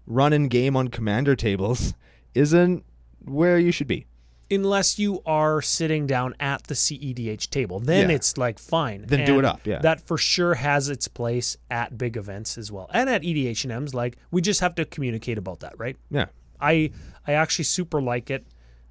[0.08, 1.94] running game on commander tables
[2.34, 2.84] isn't
[3.26, 4.06] where you should be.
[4.54, 7.80] Unless you are sitting down at the CEDH table.
[7.80, 8.16] Then Yeah.
[8.16, 9.06] it's like fine.
[9.08, 9.80] Then do it up, yeah.
[9.80, 12.90] That for sure has its place at big events as well.
[12.94, 15.98] And at E EDH&Ms like we just have to communicate about that, right?
[16.10, 16.26] Yeah.
[16.62, 16.92] I
[17.28, 18.46] I actually super like it.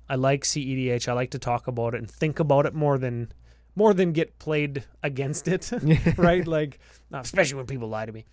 [0.08, 1.08] I like CEDH.
[1.08, 3.32] I like to talk about it and think about it more than
[3.74, 5.70] more than get played against it,
[6.18, 6.46] right?
[6.46, 6.78] Like,
[7.14, 8.26] uh, especially when people lie to me.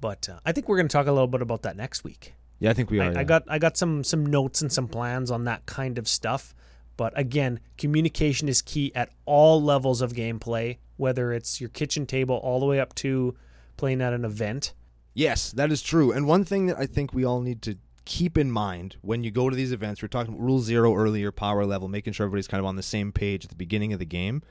[0.00, 2.34] But uh, I think we're going to talk a little bit about that next week.
[2.60, 3.04] Yeah, I think we are.
[3.04, 3.20] I, yeah.
[3.20, 6.54] I got I got some some notes and some plans on that kind of stuff.
[6.96, 12.36] But again, communication is key at all levels of gameplay, whether it's your kitchen table
[12.36, 13.36] all the way up to
[13.76, 14.72] playing at an event.
[15.14, 16.12] Yes, that is true.
[16.12, 19.30] And one thing that I think we all need to keep in mind when you
[19.30, 22.48] go to these events, we are talking rule zero earlier, power level, making sure everybody's
[22.48, 24.42] kind of on the same page at the beginning of the game.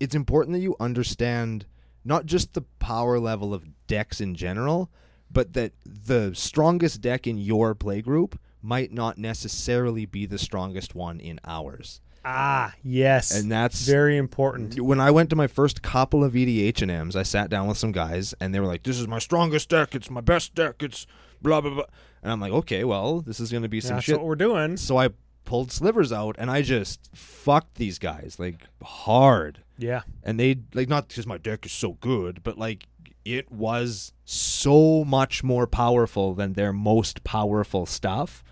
[0.00, 1.66] It's important that you understand
[2.04, 4.90] not just the power level of decks in general,
[5.30, 8.34] but that the strongest deck in your playgroup
[8.64, 12.00] might not necessarily be the strongest one in ours.
[12.24, 13.38] Ah, yes.
[13.38, 14.80] And that's very important.
[14.80, 17.76] when I went to my first couple of EDH and M's, I sat down with
[17.76, 19.94] some guys and they were like, "This is my strongest deck.
[19.94, 20.82] It's my best deck.
[20.82, 21.06] It's
[21.42, 21.84] blah blah blah."
[22.22, 24.36] And I'm like, "Okay, well, this is going to be some That's shit." what we're
[24.36, 24.78] doing.
[24.78, 25.10] So I
[25.44, 29.60] pulled slivers out and I just fucked these guys like hard.
[29.76, 30.02] Yeah.
[30.22, 32.86] And they like not because my deck is so good, but like
[33.26, 38.42] it was so much more powerful than their most powerful stuff.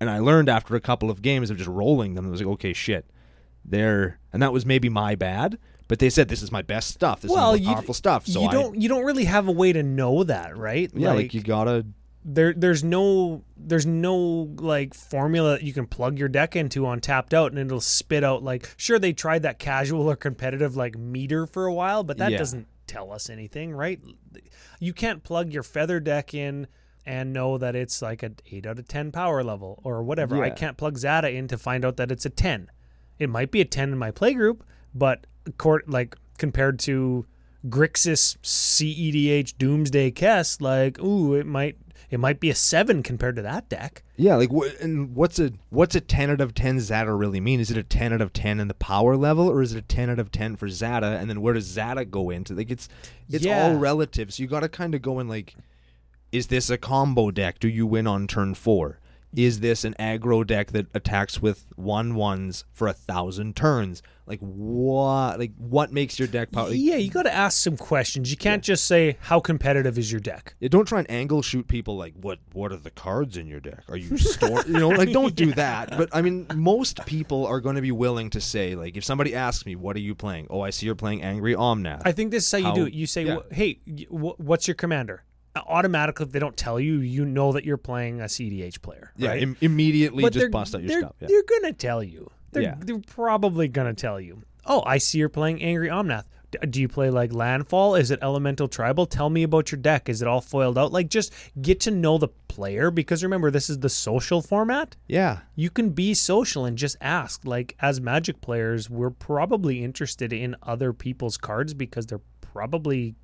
[0.00, 2.50] And I learned after a couple of games of just rolling them, I was like,
[2.54, 3.06] okay, shit,
[3.64, 5.58] they're and that was maybe my bad.
[5.88, 7.20] But they said this is my best stuff.
[7.20, 8.26] This well, is the you, powerful stuff.
[8.26, 10.90] So you don't you don't really have a way to know that, right?
[10.94, 11.86] yeah, like, you gotta
[12.28, 17.00] there there's no there's no like formula that you can plug your deck into on
[17.00, 20.98] tapped out and it'll spit out like sure they tried that casual or competitive like
[20.98, 22.38] meter for a while but that Yeah.
[22.38, 24.00] doesn't tell us anything right
[24.80, 26.66] you can't plug your feather deck in
[27.06, 30.50] and know that it's like an 8 out of 10 power level or whatever i
[30.50, 32.68] can't plug Zada in to find out that it's a 10
[33.18, 34.60] it might be a 10 in my playgroup
[34.94, 35.26] but
[35.56, 37.24] court like compared to
[37.68, 41.76] Grixis CEDH Doomsday Kess, like, ooh, it might
[42.10, 44.04] it might be a seven compared to that deck.
[44.16, 47.58] Yeah, like wh- and what's a what's a ten out of ten Zada really mean?
[47.58, 49.82] Is it a ten out of ten in the power level, or is it a
[49.82, 51.18] ten out of ten for Zada?
[51.18, 52.54] And then where does Zada go into?
[52.54, 52.88] Like it's
[53.28, 53.64] it's Yeah.
[53.64, 54.32] all relative.
[54.32, 55.56] So you got to kind of go in like,
[56.36, 57.58] is this a combo deck?
[57.58, 59.00] Do you win on turn four?
[59.34, 64.02] Is this an aggro deck that attacks with one ones for a thousand turns?
[64.26, 65.38] Like what?
[65.38, 66.68] Like what makes your deck power?
[66.68, 68.30] Like, yeah, you got to ask some questions.
[68.30, 70.54] You can't just say how competitive is your deck.
[70.60, 73.60] Yeah, don't try and angle shoot people like what what are the cards in your
[73.60, 73.82] deck?
[73.88, 75.96] Are you store you know, like don't do that.
[75.96, 79.34] But I mean most people are going to be willing to say like if somebody
[79.34, 80.48] asks me what are you playing?
[80.50, 82.02] Oh, I see you're playing Angry Omnath.
[82.04, 82.92] I think this is how you do it.
[82.92, 83.38] You say, yeah.
[83.50, 83.80] "Hey,
[84.10, 85.24] what's your commander?"
[85.66, 89.12] Automatically, if they don't tell you, you know that you're playing a CDH player.
[89.16, 89.42] yeah, right?
[89.42, 91.14] im- immediately but just bust out your they're, stuff.
[91.20, 91.28] Yeah.
[91.28, 92.30] They're gonna tell you.
[92.52, 92.74] They're, Yeah.
[92.78, 94.42] they're probably gonna tell you.
[94.64, 96.24] Oh, I see you're playing Angry Omnath.
[96.70, 97.96] Do you play like Landfall?
[97.96, 99.04] Is it Elemental Tribal?
[99.04, 100.08] Tell me about your deck.
[100.08, 100.92] Is it all foiled out?
[100.92, 104.96] Like, just get to know the player because remember, this is the social format.
[105.08, 105.40] Yeah.
[105.56, 107.44] You can be social and just ask.
[107.44, 113.16] Like, as Magic players, we're probably interested in other people's cards because they're probably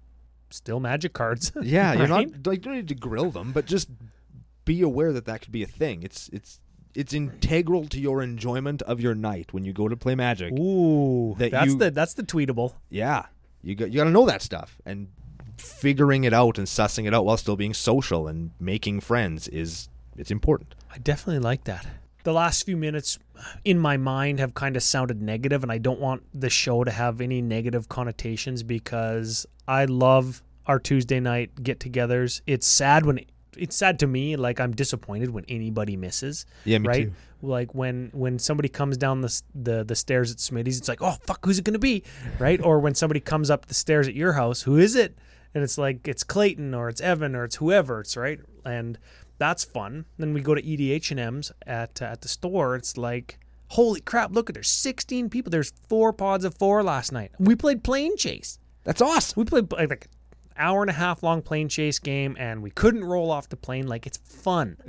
[0.53, 1.53] still Magic cards.
[1.63, 3.89] Yeah, you're not like you don't need to grill them, but just
[4.65, 6.03] be aware that that could be a thing.
[6.03, 6.61] It's it's
[6.95, 10.53] it's integral to your enjoyment of your night when you go to play Magic.
[10.59, 12.75] Ooh, That that's you- the that's the tweetable.
[12.91, 13.27] Yeah,
[13.63, 15.09] you got you got to know that stuff, and
[15.59, 19.89] figuring it out and sussing it out while still being social and making friends is
[20.17, 20.75] it's important.
[20.93, 21.87] I definitely like that.
[22.25, 23.19] The last few minutes
[23.65, 26.91] in my mind have kind of sounded negative, and I don't want the show to
[26.91, 32.41] have any negative connotations because I love our Tuesday night get togethers.
[32.47, 33.21] It's sad when
[33.57, 36.47] it's sad to me, like I'm disappointed when anybody misses.
[36.65, 37.05] Yeah, me right?
[37.07, 37.13] too.
[37.43, 41.17] Like when when somebody comes down the, the the stairs at Smitty's, it's like, oh
[41.23, 42.05] fuck, who's it gonna be,
[42.39, 42.61] right?
[42.63, 45.19] or when somebody comes up the stairs at your house, who is it?
[45.55, 48.01] And it's like it's Clayton or it's Evan or it's whoever.
[48.01, 48.99] It's right, and
[49.43, 50.05] that's fun.
[50.19, 52.77] Then we go to EDH and M's at uh, at the store.
[52.77, 53.41] It's like,
[53.71, 54.31] holy crap!
[54.31, 55.51] Look at there's 16 people.
[55.51, 57.33] There's four pods of four last night.
[57.41, 58.61] We played plane chase.
[58.85, 59.41] That's awesome.
[59.41, 60.09] We played like like
[60.57, 63.87] hour and a half long plane chase game and we couldn't roll off the plane.
[63.87, 64.77] Like it's fun.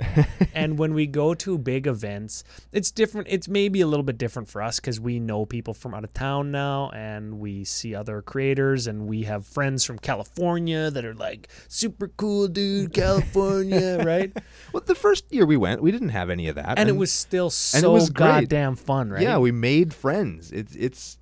[0.56, 3.26] And when we go to big events it's different.
[3.30, 6.14] It's maybe a little bit different for us because we know people from out of
[6.14, 11.14] town now and we see other creators and we have friends from california that are
[11.14, 12.92] like super cool dude
[13.34, 14.32] california right?
[14.72, 17.12] Well, the first year we went, we didn't have any of that, and it was
[17.12, 18.26] still so and it was great.
[18.48, 19.22] goddamn fun right?
[19.22, 20.50] Yeah, we made friends.
[20.50, 21.18] It's it's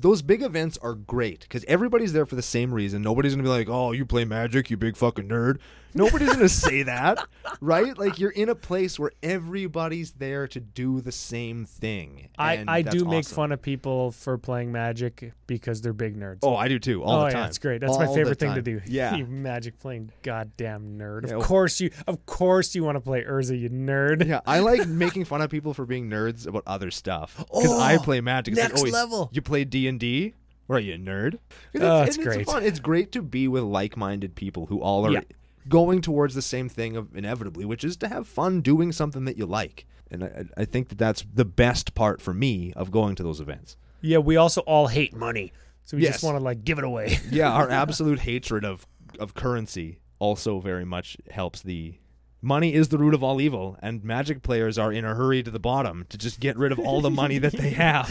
[0.00, 3.02] those big events are great because everybody's there for the same reason.
[3.02, 5.58] Nobody's gonna be like, "Oh, you play Magic, you big fucking nerd."
[5.94, 7.26] Nobody's going to say that,
[7.60, 7.96] right?
[7.98, 12.28] Like you're in a place where everybody's there to do the same thing.
[12.38, 13.34] I, I that's do make awesome.
[13.36, 16.38] fun of people for playing Magic because they're big nerds.
[16.42, 17.48] Oh, I do too, all oh the yeah, time.
[17.48, 17.80] it's great.
[17.80, 18.80] That's All my favorite thing to do.
[18.86, 19.14] Yeah.
[19.16, 21.26] you magic playing goddamn nerd.
[21.26, 21.90] Yeah, Of well- course you.
[22.06, 24.26] Of course you want to play Urza, you nerd.
[24.26, 27.96] Yeah, I like making fun of people for being nerds about other stuff because I
[27.96, 28.52] Oh, play Magic.
[28.52, 29.30] It's like, next oh, level.
[29.32, 30.34] You play D and D?
[30.68, 31.38] Are you a nerd?
[31.74, 32.40] And Oh, it's, it's great.
[32.42, 35.20] It's, it's great to be with like-minded people who all are Yeah.
[35.68, 39.36] Going towards the same thing of inevitably, which is to have fun doing something that
[39.36, 39.86] you like.
[40.10, 43.40] And I, I think that that's the best part for me of going to those
[43.40, 43.76] events.
[44.00, 45.52] Yeah, we also all hate money,
[45.84, 46.14] so we Yes.
[46.14, 47.18] just want to like give it away.
[47.30, 48.86] Yeah, our absolute hatred of
[49.18, 51.94] of currency also very much helps the
[52.42, 55.50] money is the root of all evil and magic players are in a hurry to
[55.50, 58.08] the bottom to just get rid of all the money that they have.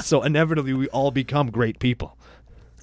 [0.00, 2.16] so inevitably we all become great people.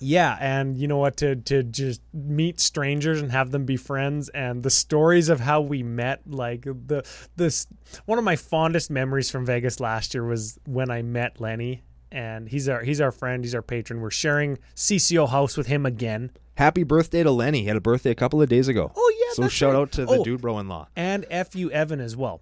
[0.01, 1.17] Yeah, and you know what?
[1.17, 5.61] To to just meet strangers and have them be friends, and the stories of how
[5.61, 7.03] we met, like the
[7.35, 7.67] this
[8.05, 12.47] one of my fondest memories from Vegas last year was when I met Lenny, and
[12.49, 14.01] he's our he's our friend, he's our patron.
[14.01, 17.61] We're sharing CCO house with him again, Happy birthday to Lenny.
[17.61, 18.91] He had a birthday a couple of days ago.
[18.93, 19.79] Oh, yeah, So shout right.
[19.79, 20.23] out to the Oh.
[20.25, 20.87] dude bro in law.
[20.95, 22.41] and fu Evan as well.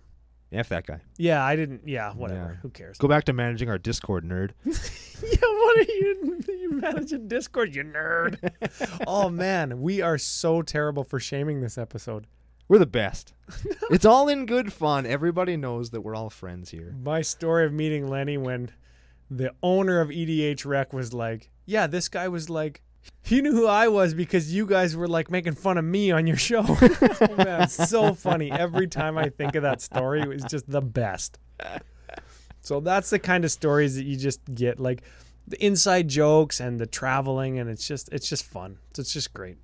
[0.51, 1.01] F that guy.
[1.17, 1.87] Yeah, I didn't.
[1.87, 2.51] Yeah, whatever.
[2.53, 2.59] Yeah.
[2.61, 2.97] Who cares?
[2.97, 4.51] Go back to managing our Discord nerd.
[4.65, 6.39] yeah, what are you?
[6.57, 8.37] You manage a Discord, you nerd.
[9.07, 12.27] oh man, we are so terrible for shaming this episode.
[12.67, 13.33] We're the best.
[13.89, 15.05] it's all in good fun.
[15.05, 16.93] Everybody knows that we're all friends here.
[17.01, 18.69] my story of meeting Lenny when
[19.31, 22.81] the owner of EDH Rec was like, "Yeah, this guy was like,
[23.21, 26.27] he knew who I was because you guys were like making fun of me on
[26.27, 28.51] your show." oh, man, so funny.
[28.51, 31.39] Every time I think of that story, it was just the best.
[32.61, 35.03] So that's the kind of stories that you just get, like
[35.47, 38.77] the inside jokes and the traveling, and it's just it's just fun.
[38.93, 39.57] So it's just great.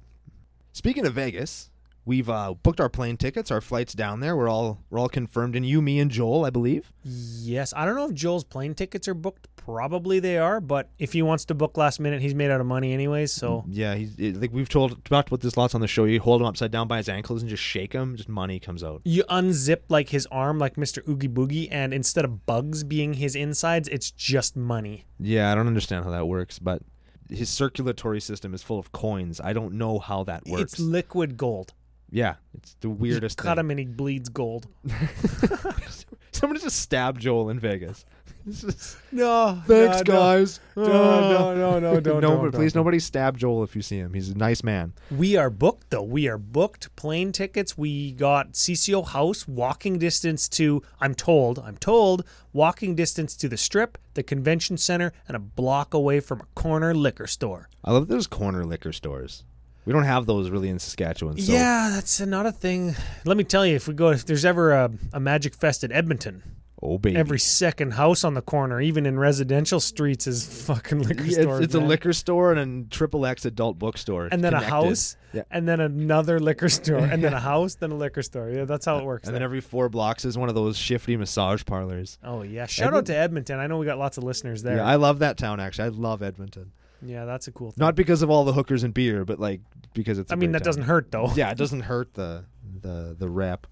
[0.71, 1.69] Speaking of Vegas,
[2.05, 4.35] we've uh, booked our plane tickets, our flights down there.
[4.35, 6.91] We're all we're all confirmed in you, me, and Joel, I believe.
[7.03, 9.47] Yes, I don't know if Joel's plane tickets are booked.
[9.55, 12.67] Probably they are, but if he wants to book last minute, he's made out of
[12.67, 13.31] money anyways.
[13.31, 16.03] So Yeah, he's it, like we've told talked about this lots on the show.
[16.03, 18.83] You hold him upside down by his ankles and just shake him, just money comes
[18.83, 19.01] out.
[19.05, 21.07] you unzip like his arm, like Mr.
[21.07, 25.05] Oogie Boogie, and instead of bugs being his insides, it's just money.
[25.17, 26.81] Yeah, I don't understand how that works, but
[27.29, 29.39] his circulatory system is full of coins.
[29.41, 30.73] I don't know how that works.
[30.73, 31.73] It's liquid gold.
[32.13, 33.65] Yeah, it's the weirdest cut thing.
[33.65, 34.67] him and he bleeds gold.
[36.31, 38.05] Somebody just stabbed Joel in Vegas.
[38.47, 40.59] Just- No, Thanks, no, guys.
[40.75, 41.79] No, no, no, ah.
[41.79, 42.81] no, don't, no, don't, but please, don't.
[42.81, 44.13] nobody stab Joel if you see him.
[44.13, 44.93] He's a nice man.
[45.09, 46.03] We are booked though.
[46.03, 46.93] We are booked.
[46.97, 47.77] Plane tickets.
[47.77, 50.81] We got CCO house walking distance to.
[50.99, 51.59] I'm told.
[51.59, 56.41] I'm told walking distance to the Strip, the convention center, and a block away from
[56.41, 57.69] a corner liquor store.
[57.83, 59.45] I love those corner liquor stores.
[59.85, 61.37] We don't have those really in Saskatchewan.
[61.39, 62.95] So Yeah, that's another thing.
[63.25, 65.91] Let me tell you, if we go, if there's ever a, a Magic Fest at
[65.91, 66.41] Edmonton,
[66.85, 67.15] Oh baby.
[67.15, 71.59] every second house on the corner, even in residential streets, is fucking liquor Yeah, stores.
[71.59, 75.15] it's, it's a liquor store and a triple X adult bookstore, and then a house,
[75.31, 75.43] Yeah.
[75.49, 78.49] and then another liquor store, and then a house, then a liquor store.
[78.49, 79.27] Yeah, that's how it works.
[79.27, 82.17] and then every four blocks is one of those shifty massage parlors.
[82.21, 83.59] oh yeah, shout out to Edmonton.
[83.59, 84.77] I know we got lots of listeners there.
[84.77, 85.61] Yeah, I love that town.
[85.61, 86.73] Actually, I love Edmonton.
[87.05, 87.81] Yeah, that's a cool thing.
[87.81, 89.61] Not because of all the hookers and beer, but like
[89.93, 90.31] because it's.
[90.31, 91.31] I mean, that doesn't hurt though.
[91.35, 92.45] Yeah, it doesn't hurt the
[92.81, 93.67] the the rep.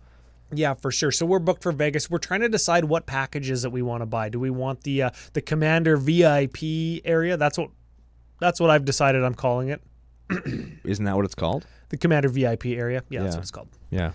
[0.53, 1.11] Yeah, for sure.
[1.11, 2.09] So we're booked for Vegas.
[2.09, 4.29] We're trying to decide what packages that we want to buy.
[4.29, 7.37] Do we want the uh, the Commander VIP area?
[7.37, 7.69] That's what
[8.39, 9.23] that's what I've decided.
[9.23, 9.81] I'm calling it
[10.83, 11.65] Isn't that what it's called?
[11.89, 13.03] the Commander VIP area.
[13.09, 13.69] Yeah, that's what it's called.
[13.89, 14.11] Yeah.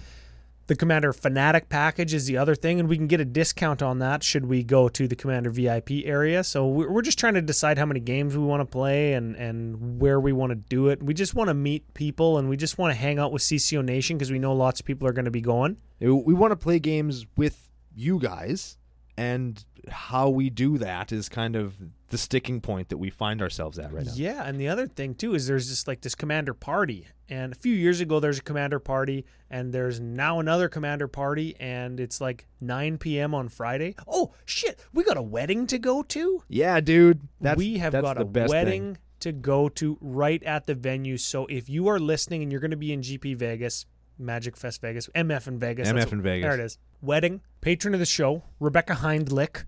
[0.68, 4.00] The Commander Fanatic package is the other thing, and we can get a discount on
[4.00, 6.42] that should we go to the Commander VIP area.
[6.42, 10.00] So we're just trying to decide how many games we want to play and, and
[10.00, 11.00] where we want to do it.
[11.00, 13.84] We just want to meet people and we just want to hang out with CCO
[13.84, 15.76] Nation because we know lots of people are going to be going.
[16.00, 18.76] We want to play games with you guys,
[19.16, 21.76] and how we do that is kind of
[22.08, 24.12] the sticking point that we find ourselves at right now.
[24.14, 27.08] Yeah, and the other thing too is there's just like this commander party.
[27.28, 31.56] And a few years ago there's a commander party and there's now another commander party
[31.58, 33.34] and it's like 9 p.m.
[33.34, 33.96] on Friday.
[34.06, 34.78] Oh, shit.
[34.92, 36.42] We got a wedding to go to?
[36.48, 37.20] Yeah, dude.
[37.40, 38.98] That's, we have got the a best wedding Thing.
[39.20, 41.16] to go to right at the venue.
[41.16, 43.86] So if you are listening and you're going to be in GP Vegas,
[44.18, 45.88] Magic Fest Vegas, MF in Vegas.
[45.88, 46.44] MF in Vegas.
[46.44, 46.78] There it is.
[47.02, 47.40] Wedding.
[47.60, 49.64] Patron of the show, Rebecca Hindlick.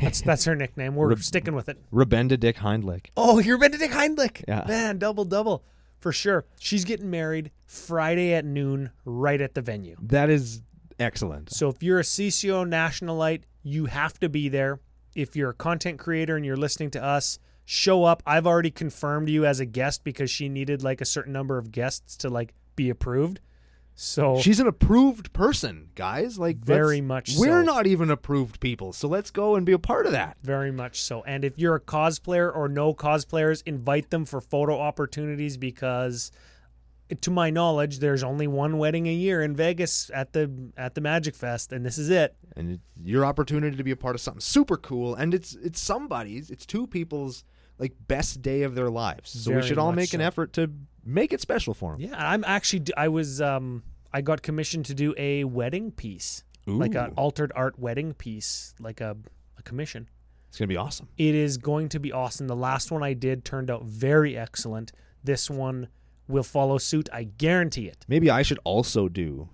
[0.00, 0.94] That's that's her nickname.
[0.94, 1.78] We're Reb- sticking with it.
[1.92, 3.06] Rebenda Dick Hindlick.
[3.16, 4.44] Oh, you're Benedict Heinlich.
[4.46, 4.64] Yeah.
[4.66, 5.64] Man, double double.
[5.98, 6.46] For sure.
[6.58, 9.96] She's getting married Friday at noon right at the venue.
[10.00, 10.62] That is
[10.98, 11.52] excellent.
[11.52, 14.80] So if you're a CCO nationalite, you have to be there.
[15.14, 18.22] If you're a content creator and you're listening to us, show up.
[18.26, 21.70] I've already confirmed you as a guest because she needed like a certain number of
[21.70, 23.40] guests to like be approved.
[24.02, 26.38] So She's an approved person, guys.
[26.38, 27.70] Like Very much We're so.
[27.70, 30.38] not even approved people, so let's go and be a part of that.
[30.42, 31.22] Very much so.
[31.24, 36.32] And if you're a cosplayer or no cosplayers, invite them for photo opportunities because
[37.20, 41.02] to my knowledge, there's only one wedding a year in Vegas at the at the
[41.02, 42.34] Magic Fest and this is it.
[42.56, 45.78] and it's your opportunity to be a part of something super cool and it's it's
[45.78, 47.44] somebody's it's two people's
[47.78, 50.70] like best day of their lives so we should all make an effort to
[51.04, 53.82] make it special for them Yeah, I'm actually I was um
[54.12, 56.42] I got commissioned to do a wedding piece.
[56.66, 59.16] Like an altered art wedding piece, like a
[59.58, 60.08] a commission.
[60.48, 62.46] it's gonna be awesome It is going to be awesome.
[62.46, 64.92] The last one I did turned out very excellent.
[65.24, 65.88] This one
[66.28, 67.08] will follow suit.
[67.12, 68.04] I guarantee it.
[68.08, 69.48] maybe i should also do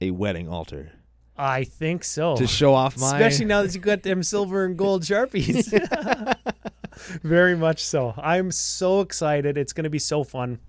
[0.00, 0.92] a wedding altar
[1.36, 2.36] I think so.
[2.36, 5.66] to show off my Especially now that you got them silver and gold sharpies.
[7.22, 8.14] Very much so.
[8.16, 9.58] I'm so excited.
[9.58, 10.60] It's going to be so fun.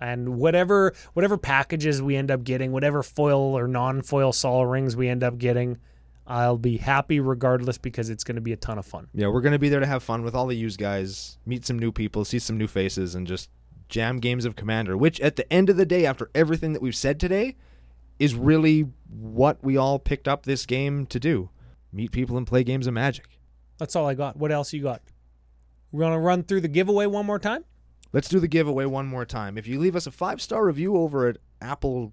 [0.00, 5.08] And whatever whatever packages we end up getting, whatever foil or non-foil sol rings we
[5.08, 5.78] end up getting,
[6.26, 9.08] I'll be happy regardless because it's going to be a ton of fun.
[9.14, 11.78] yeah we're gonna be there to have fun with all the used guys meet some
[11.78, 13.50] new people see some new faces and just
[13.88, 16.94] jam games of commander which at the end of the day after everything that we've
[16.94, 17.56] said today
[18.20, 21.50] is really what we all picked up this game to do
[21.92, 23.26] meet people and play games of magic
[23.78, 24.36] That's all I got.
[24.36, 25.02] What else you got?
[25.90, 27.64] We're going to run through the giveaway one more time?
[28.12, 29.56] Let's do the giveaway one more time.
[29.56, 32.12] If you leave us a five star review over at Apple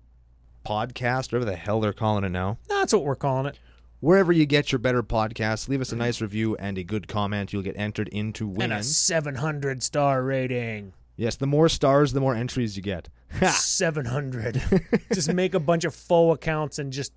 [0.65, 3.57] Podcast, whatever the hell they're calling it now, That's what we're calling it.
[3.99, 7.51] wherever you get your better podcasts, leave us a nice review and a good comment.
[7.53, 8.77] You'll get entered into And winning.
[8.79, 10.93] a 700 star rating.
[11.15, 13.09] yes, the more stars, the more entries you get.
[13.39, 13.47] Ha!
[13.49, 14.61] 700.
[15.13, 17.11] just make a bunch of faux accounts and just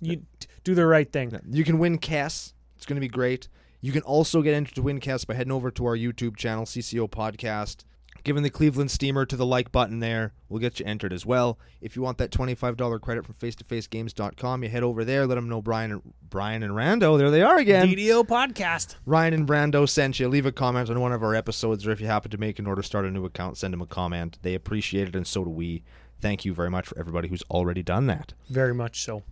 [0.00, 0.22] you
[0.64, 1.32] do the right thing.
[1.50, 2.52] You can win Kess.
[2.76, 3.48] It's going to be great.
[3.80, 6.64] You can also get entered to win Kess by heading over to our YouTube channel,
[6.64, 7.84] CCO Podcast.
[8.28, 11.58] Giving the Cleveland Steamer to the like button there we'll get you entered as well.
[11.80, 15.26] If you want that $25 credit from face-to-facegames.com, you head over there.
[15.26, 17.88] Let them know Brian and, Brian and Rando, there they are again.
[17.88, 18.96] DDO podcast.
[19.06, 20.28] Ryan and Rando sent you.
[20.28, 22.66] Leave a comment on one of our episodes, or if you happen to make an
[22.66, 24.38] order, start a new account, send them a comment.
[24.42, 25.82] They appreciate it, and so do we.
[26.20, 28.34] Thank you very much for everybody who's already done that.
[28.50, 29.22] Very much so.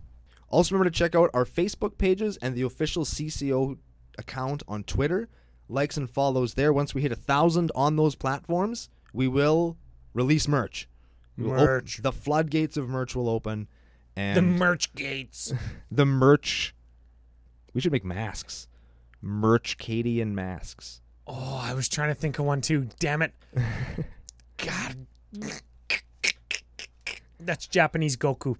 [0.49, 3.77] Also, remember to check out our Facebook pages and the official CCO
[4.17, 5.29] account on Twitter.
[5.69, 6.71] Likes and follows there.
[6.71, 9.77] Once we hit a thousand on those platforms, we will
[10.13, 10.87] release merch.
[11.37, 11.99] We will op- Merch.
[12.01, 13.67] the floodgates of merch will open,
[14.15, 15.53] and The merch gates.
[15.91, 16.73] the merch.
[17.73, 18.67] We should make masks.
[19.21, 21.01] Merch Cadian masks.
[21.27, 22.87] Oh, I was trying to think of one too.
[22.99, 23.33] Damn it.
[24.57, 25.05] God.
[27.47, 28.55] That's Japanese Goku.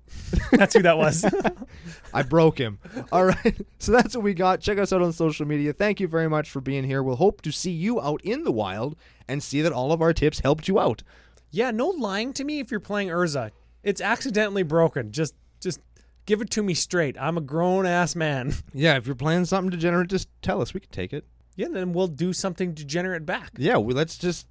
[0.52, 1.24] That's who that was.
[2.14, 2.80] I broke him.
[3.12, 3.56] All right.
[3.80, 4.62] So that's what we got.
[4.62, 5.74] Check us out on social media.
[5.74, 7.04] Thank you very much for being here.
[7.04, 8.96] We'll hope to see you out in the wild
[9.28, 11.04] and see that all of our tips helped you out.
[11.52, 13.52] yeah, no lying to me if you're playing Urza.
[13.84, 15.12] It's accidentally broken.
[15.12, 15.80] Just just
[16.26, 17.16] give it to me straight.
[17.20, 18.54] I'm a grown ass man.
[18.74, 20.74] Yeah, if you're playing something degenerate, just tell us.
[20.74, 21.26] We can take it.
[21.56, 23.52] Yeah, then we'll do something degenerate back.
[23.58, 24.46] Yeah, we, let's just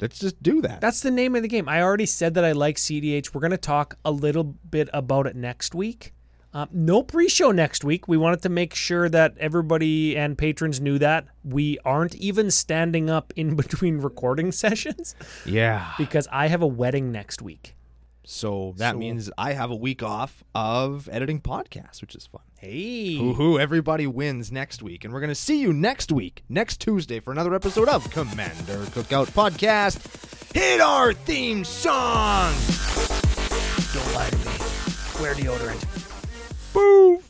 [0.00, 0.80] let's just do that.
[0.80, 1.68] That's the name of the game.
[1.68, 3.34] I already said that I like CDH.
[3.34, 6.12] We're going to talk a little bit about it next week.
[6.56, 8.08] Um, no pre show next week.
[8.08, 11.26] We wanted to make sure that everybody and patrons knew that.
[11.44, 15.92] We aren't even standing up in between recording sessions yeah.
[15.98, 17.75] because I have a wedding next week.
[18.28, 22.40] So that So- means I have a week off of editing podcasts, which is fun.
[22.58, 23.18] Hey.
[23.20, 25.04] Woohoo, everybody wins next week.
[25.04, 28.78] And we're going to see you next week, next Tuesday, for another episode of Commander
[28.86, 30.52] Cookout Podcast.
[30.54, 32.52] Hit our theme song!
[33.94, 35.22] Don't lie to me.
[35.22, 36.72] Wear deodorant.
[36.72, 37.20] Boom!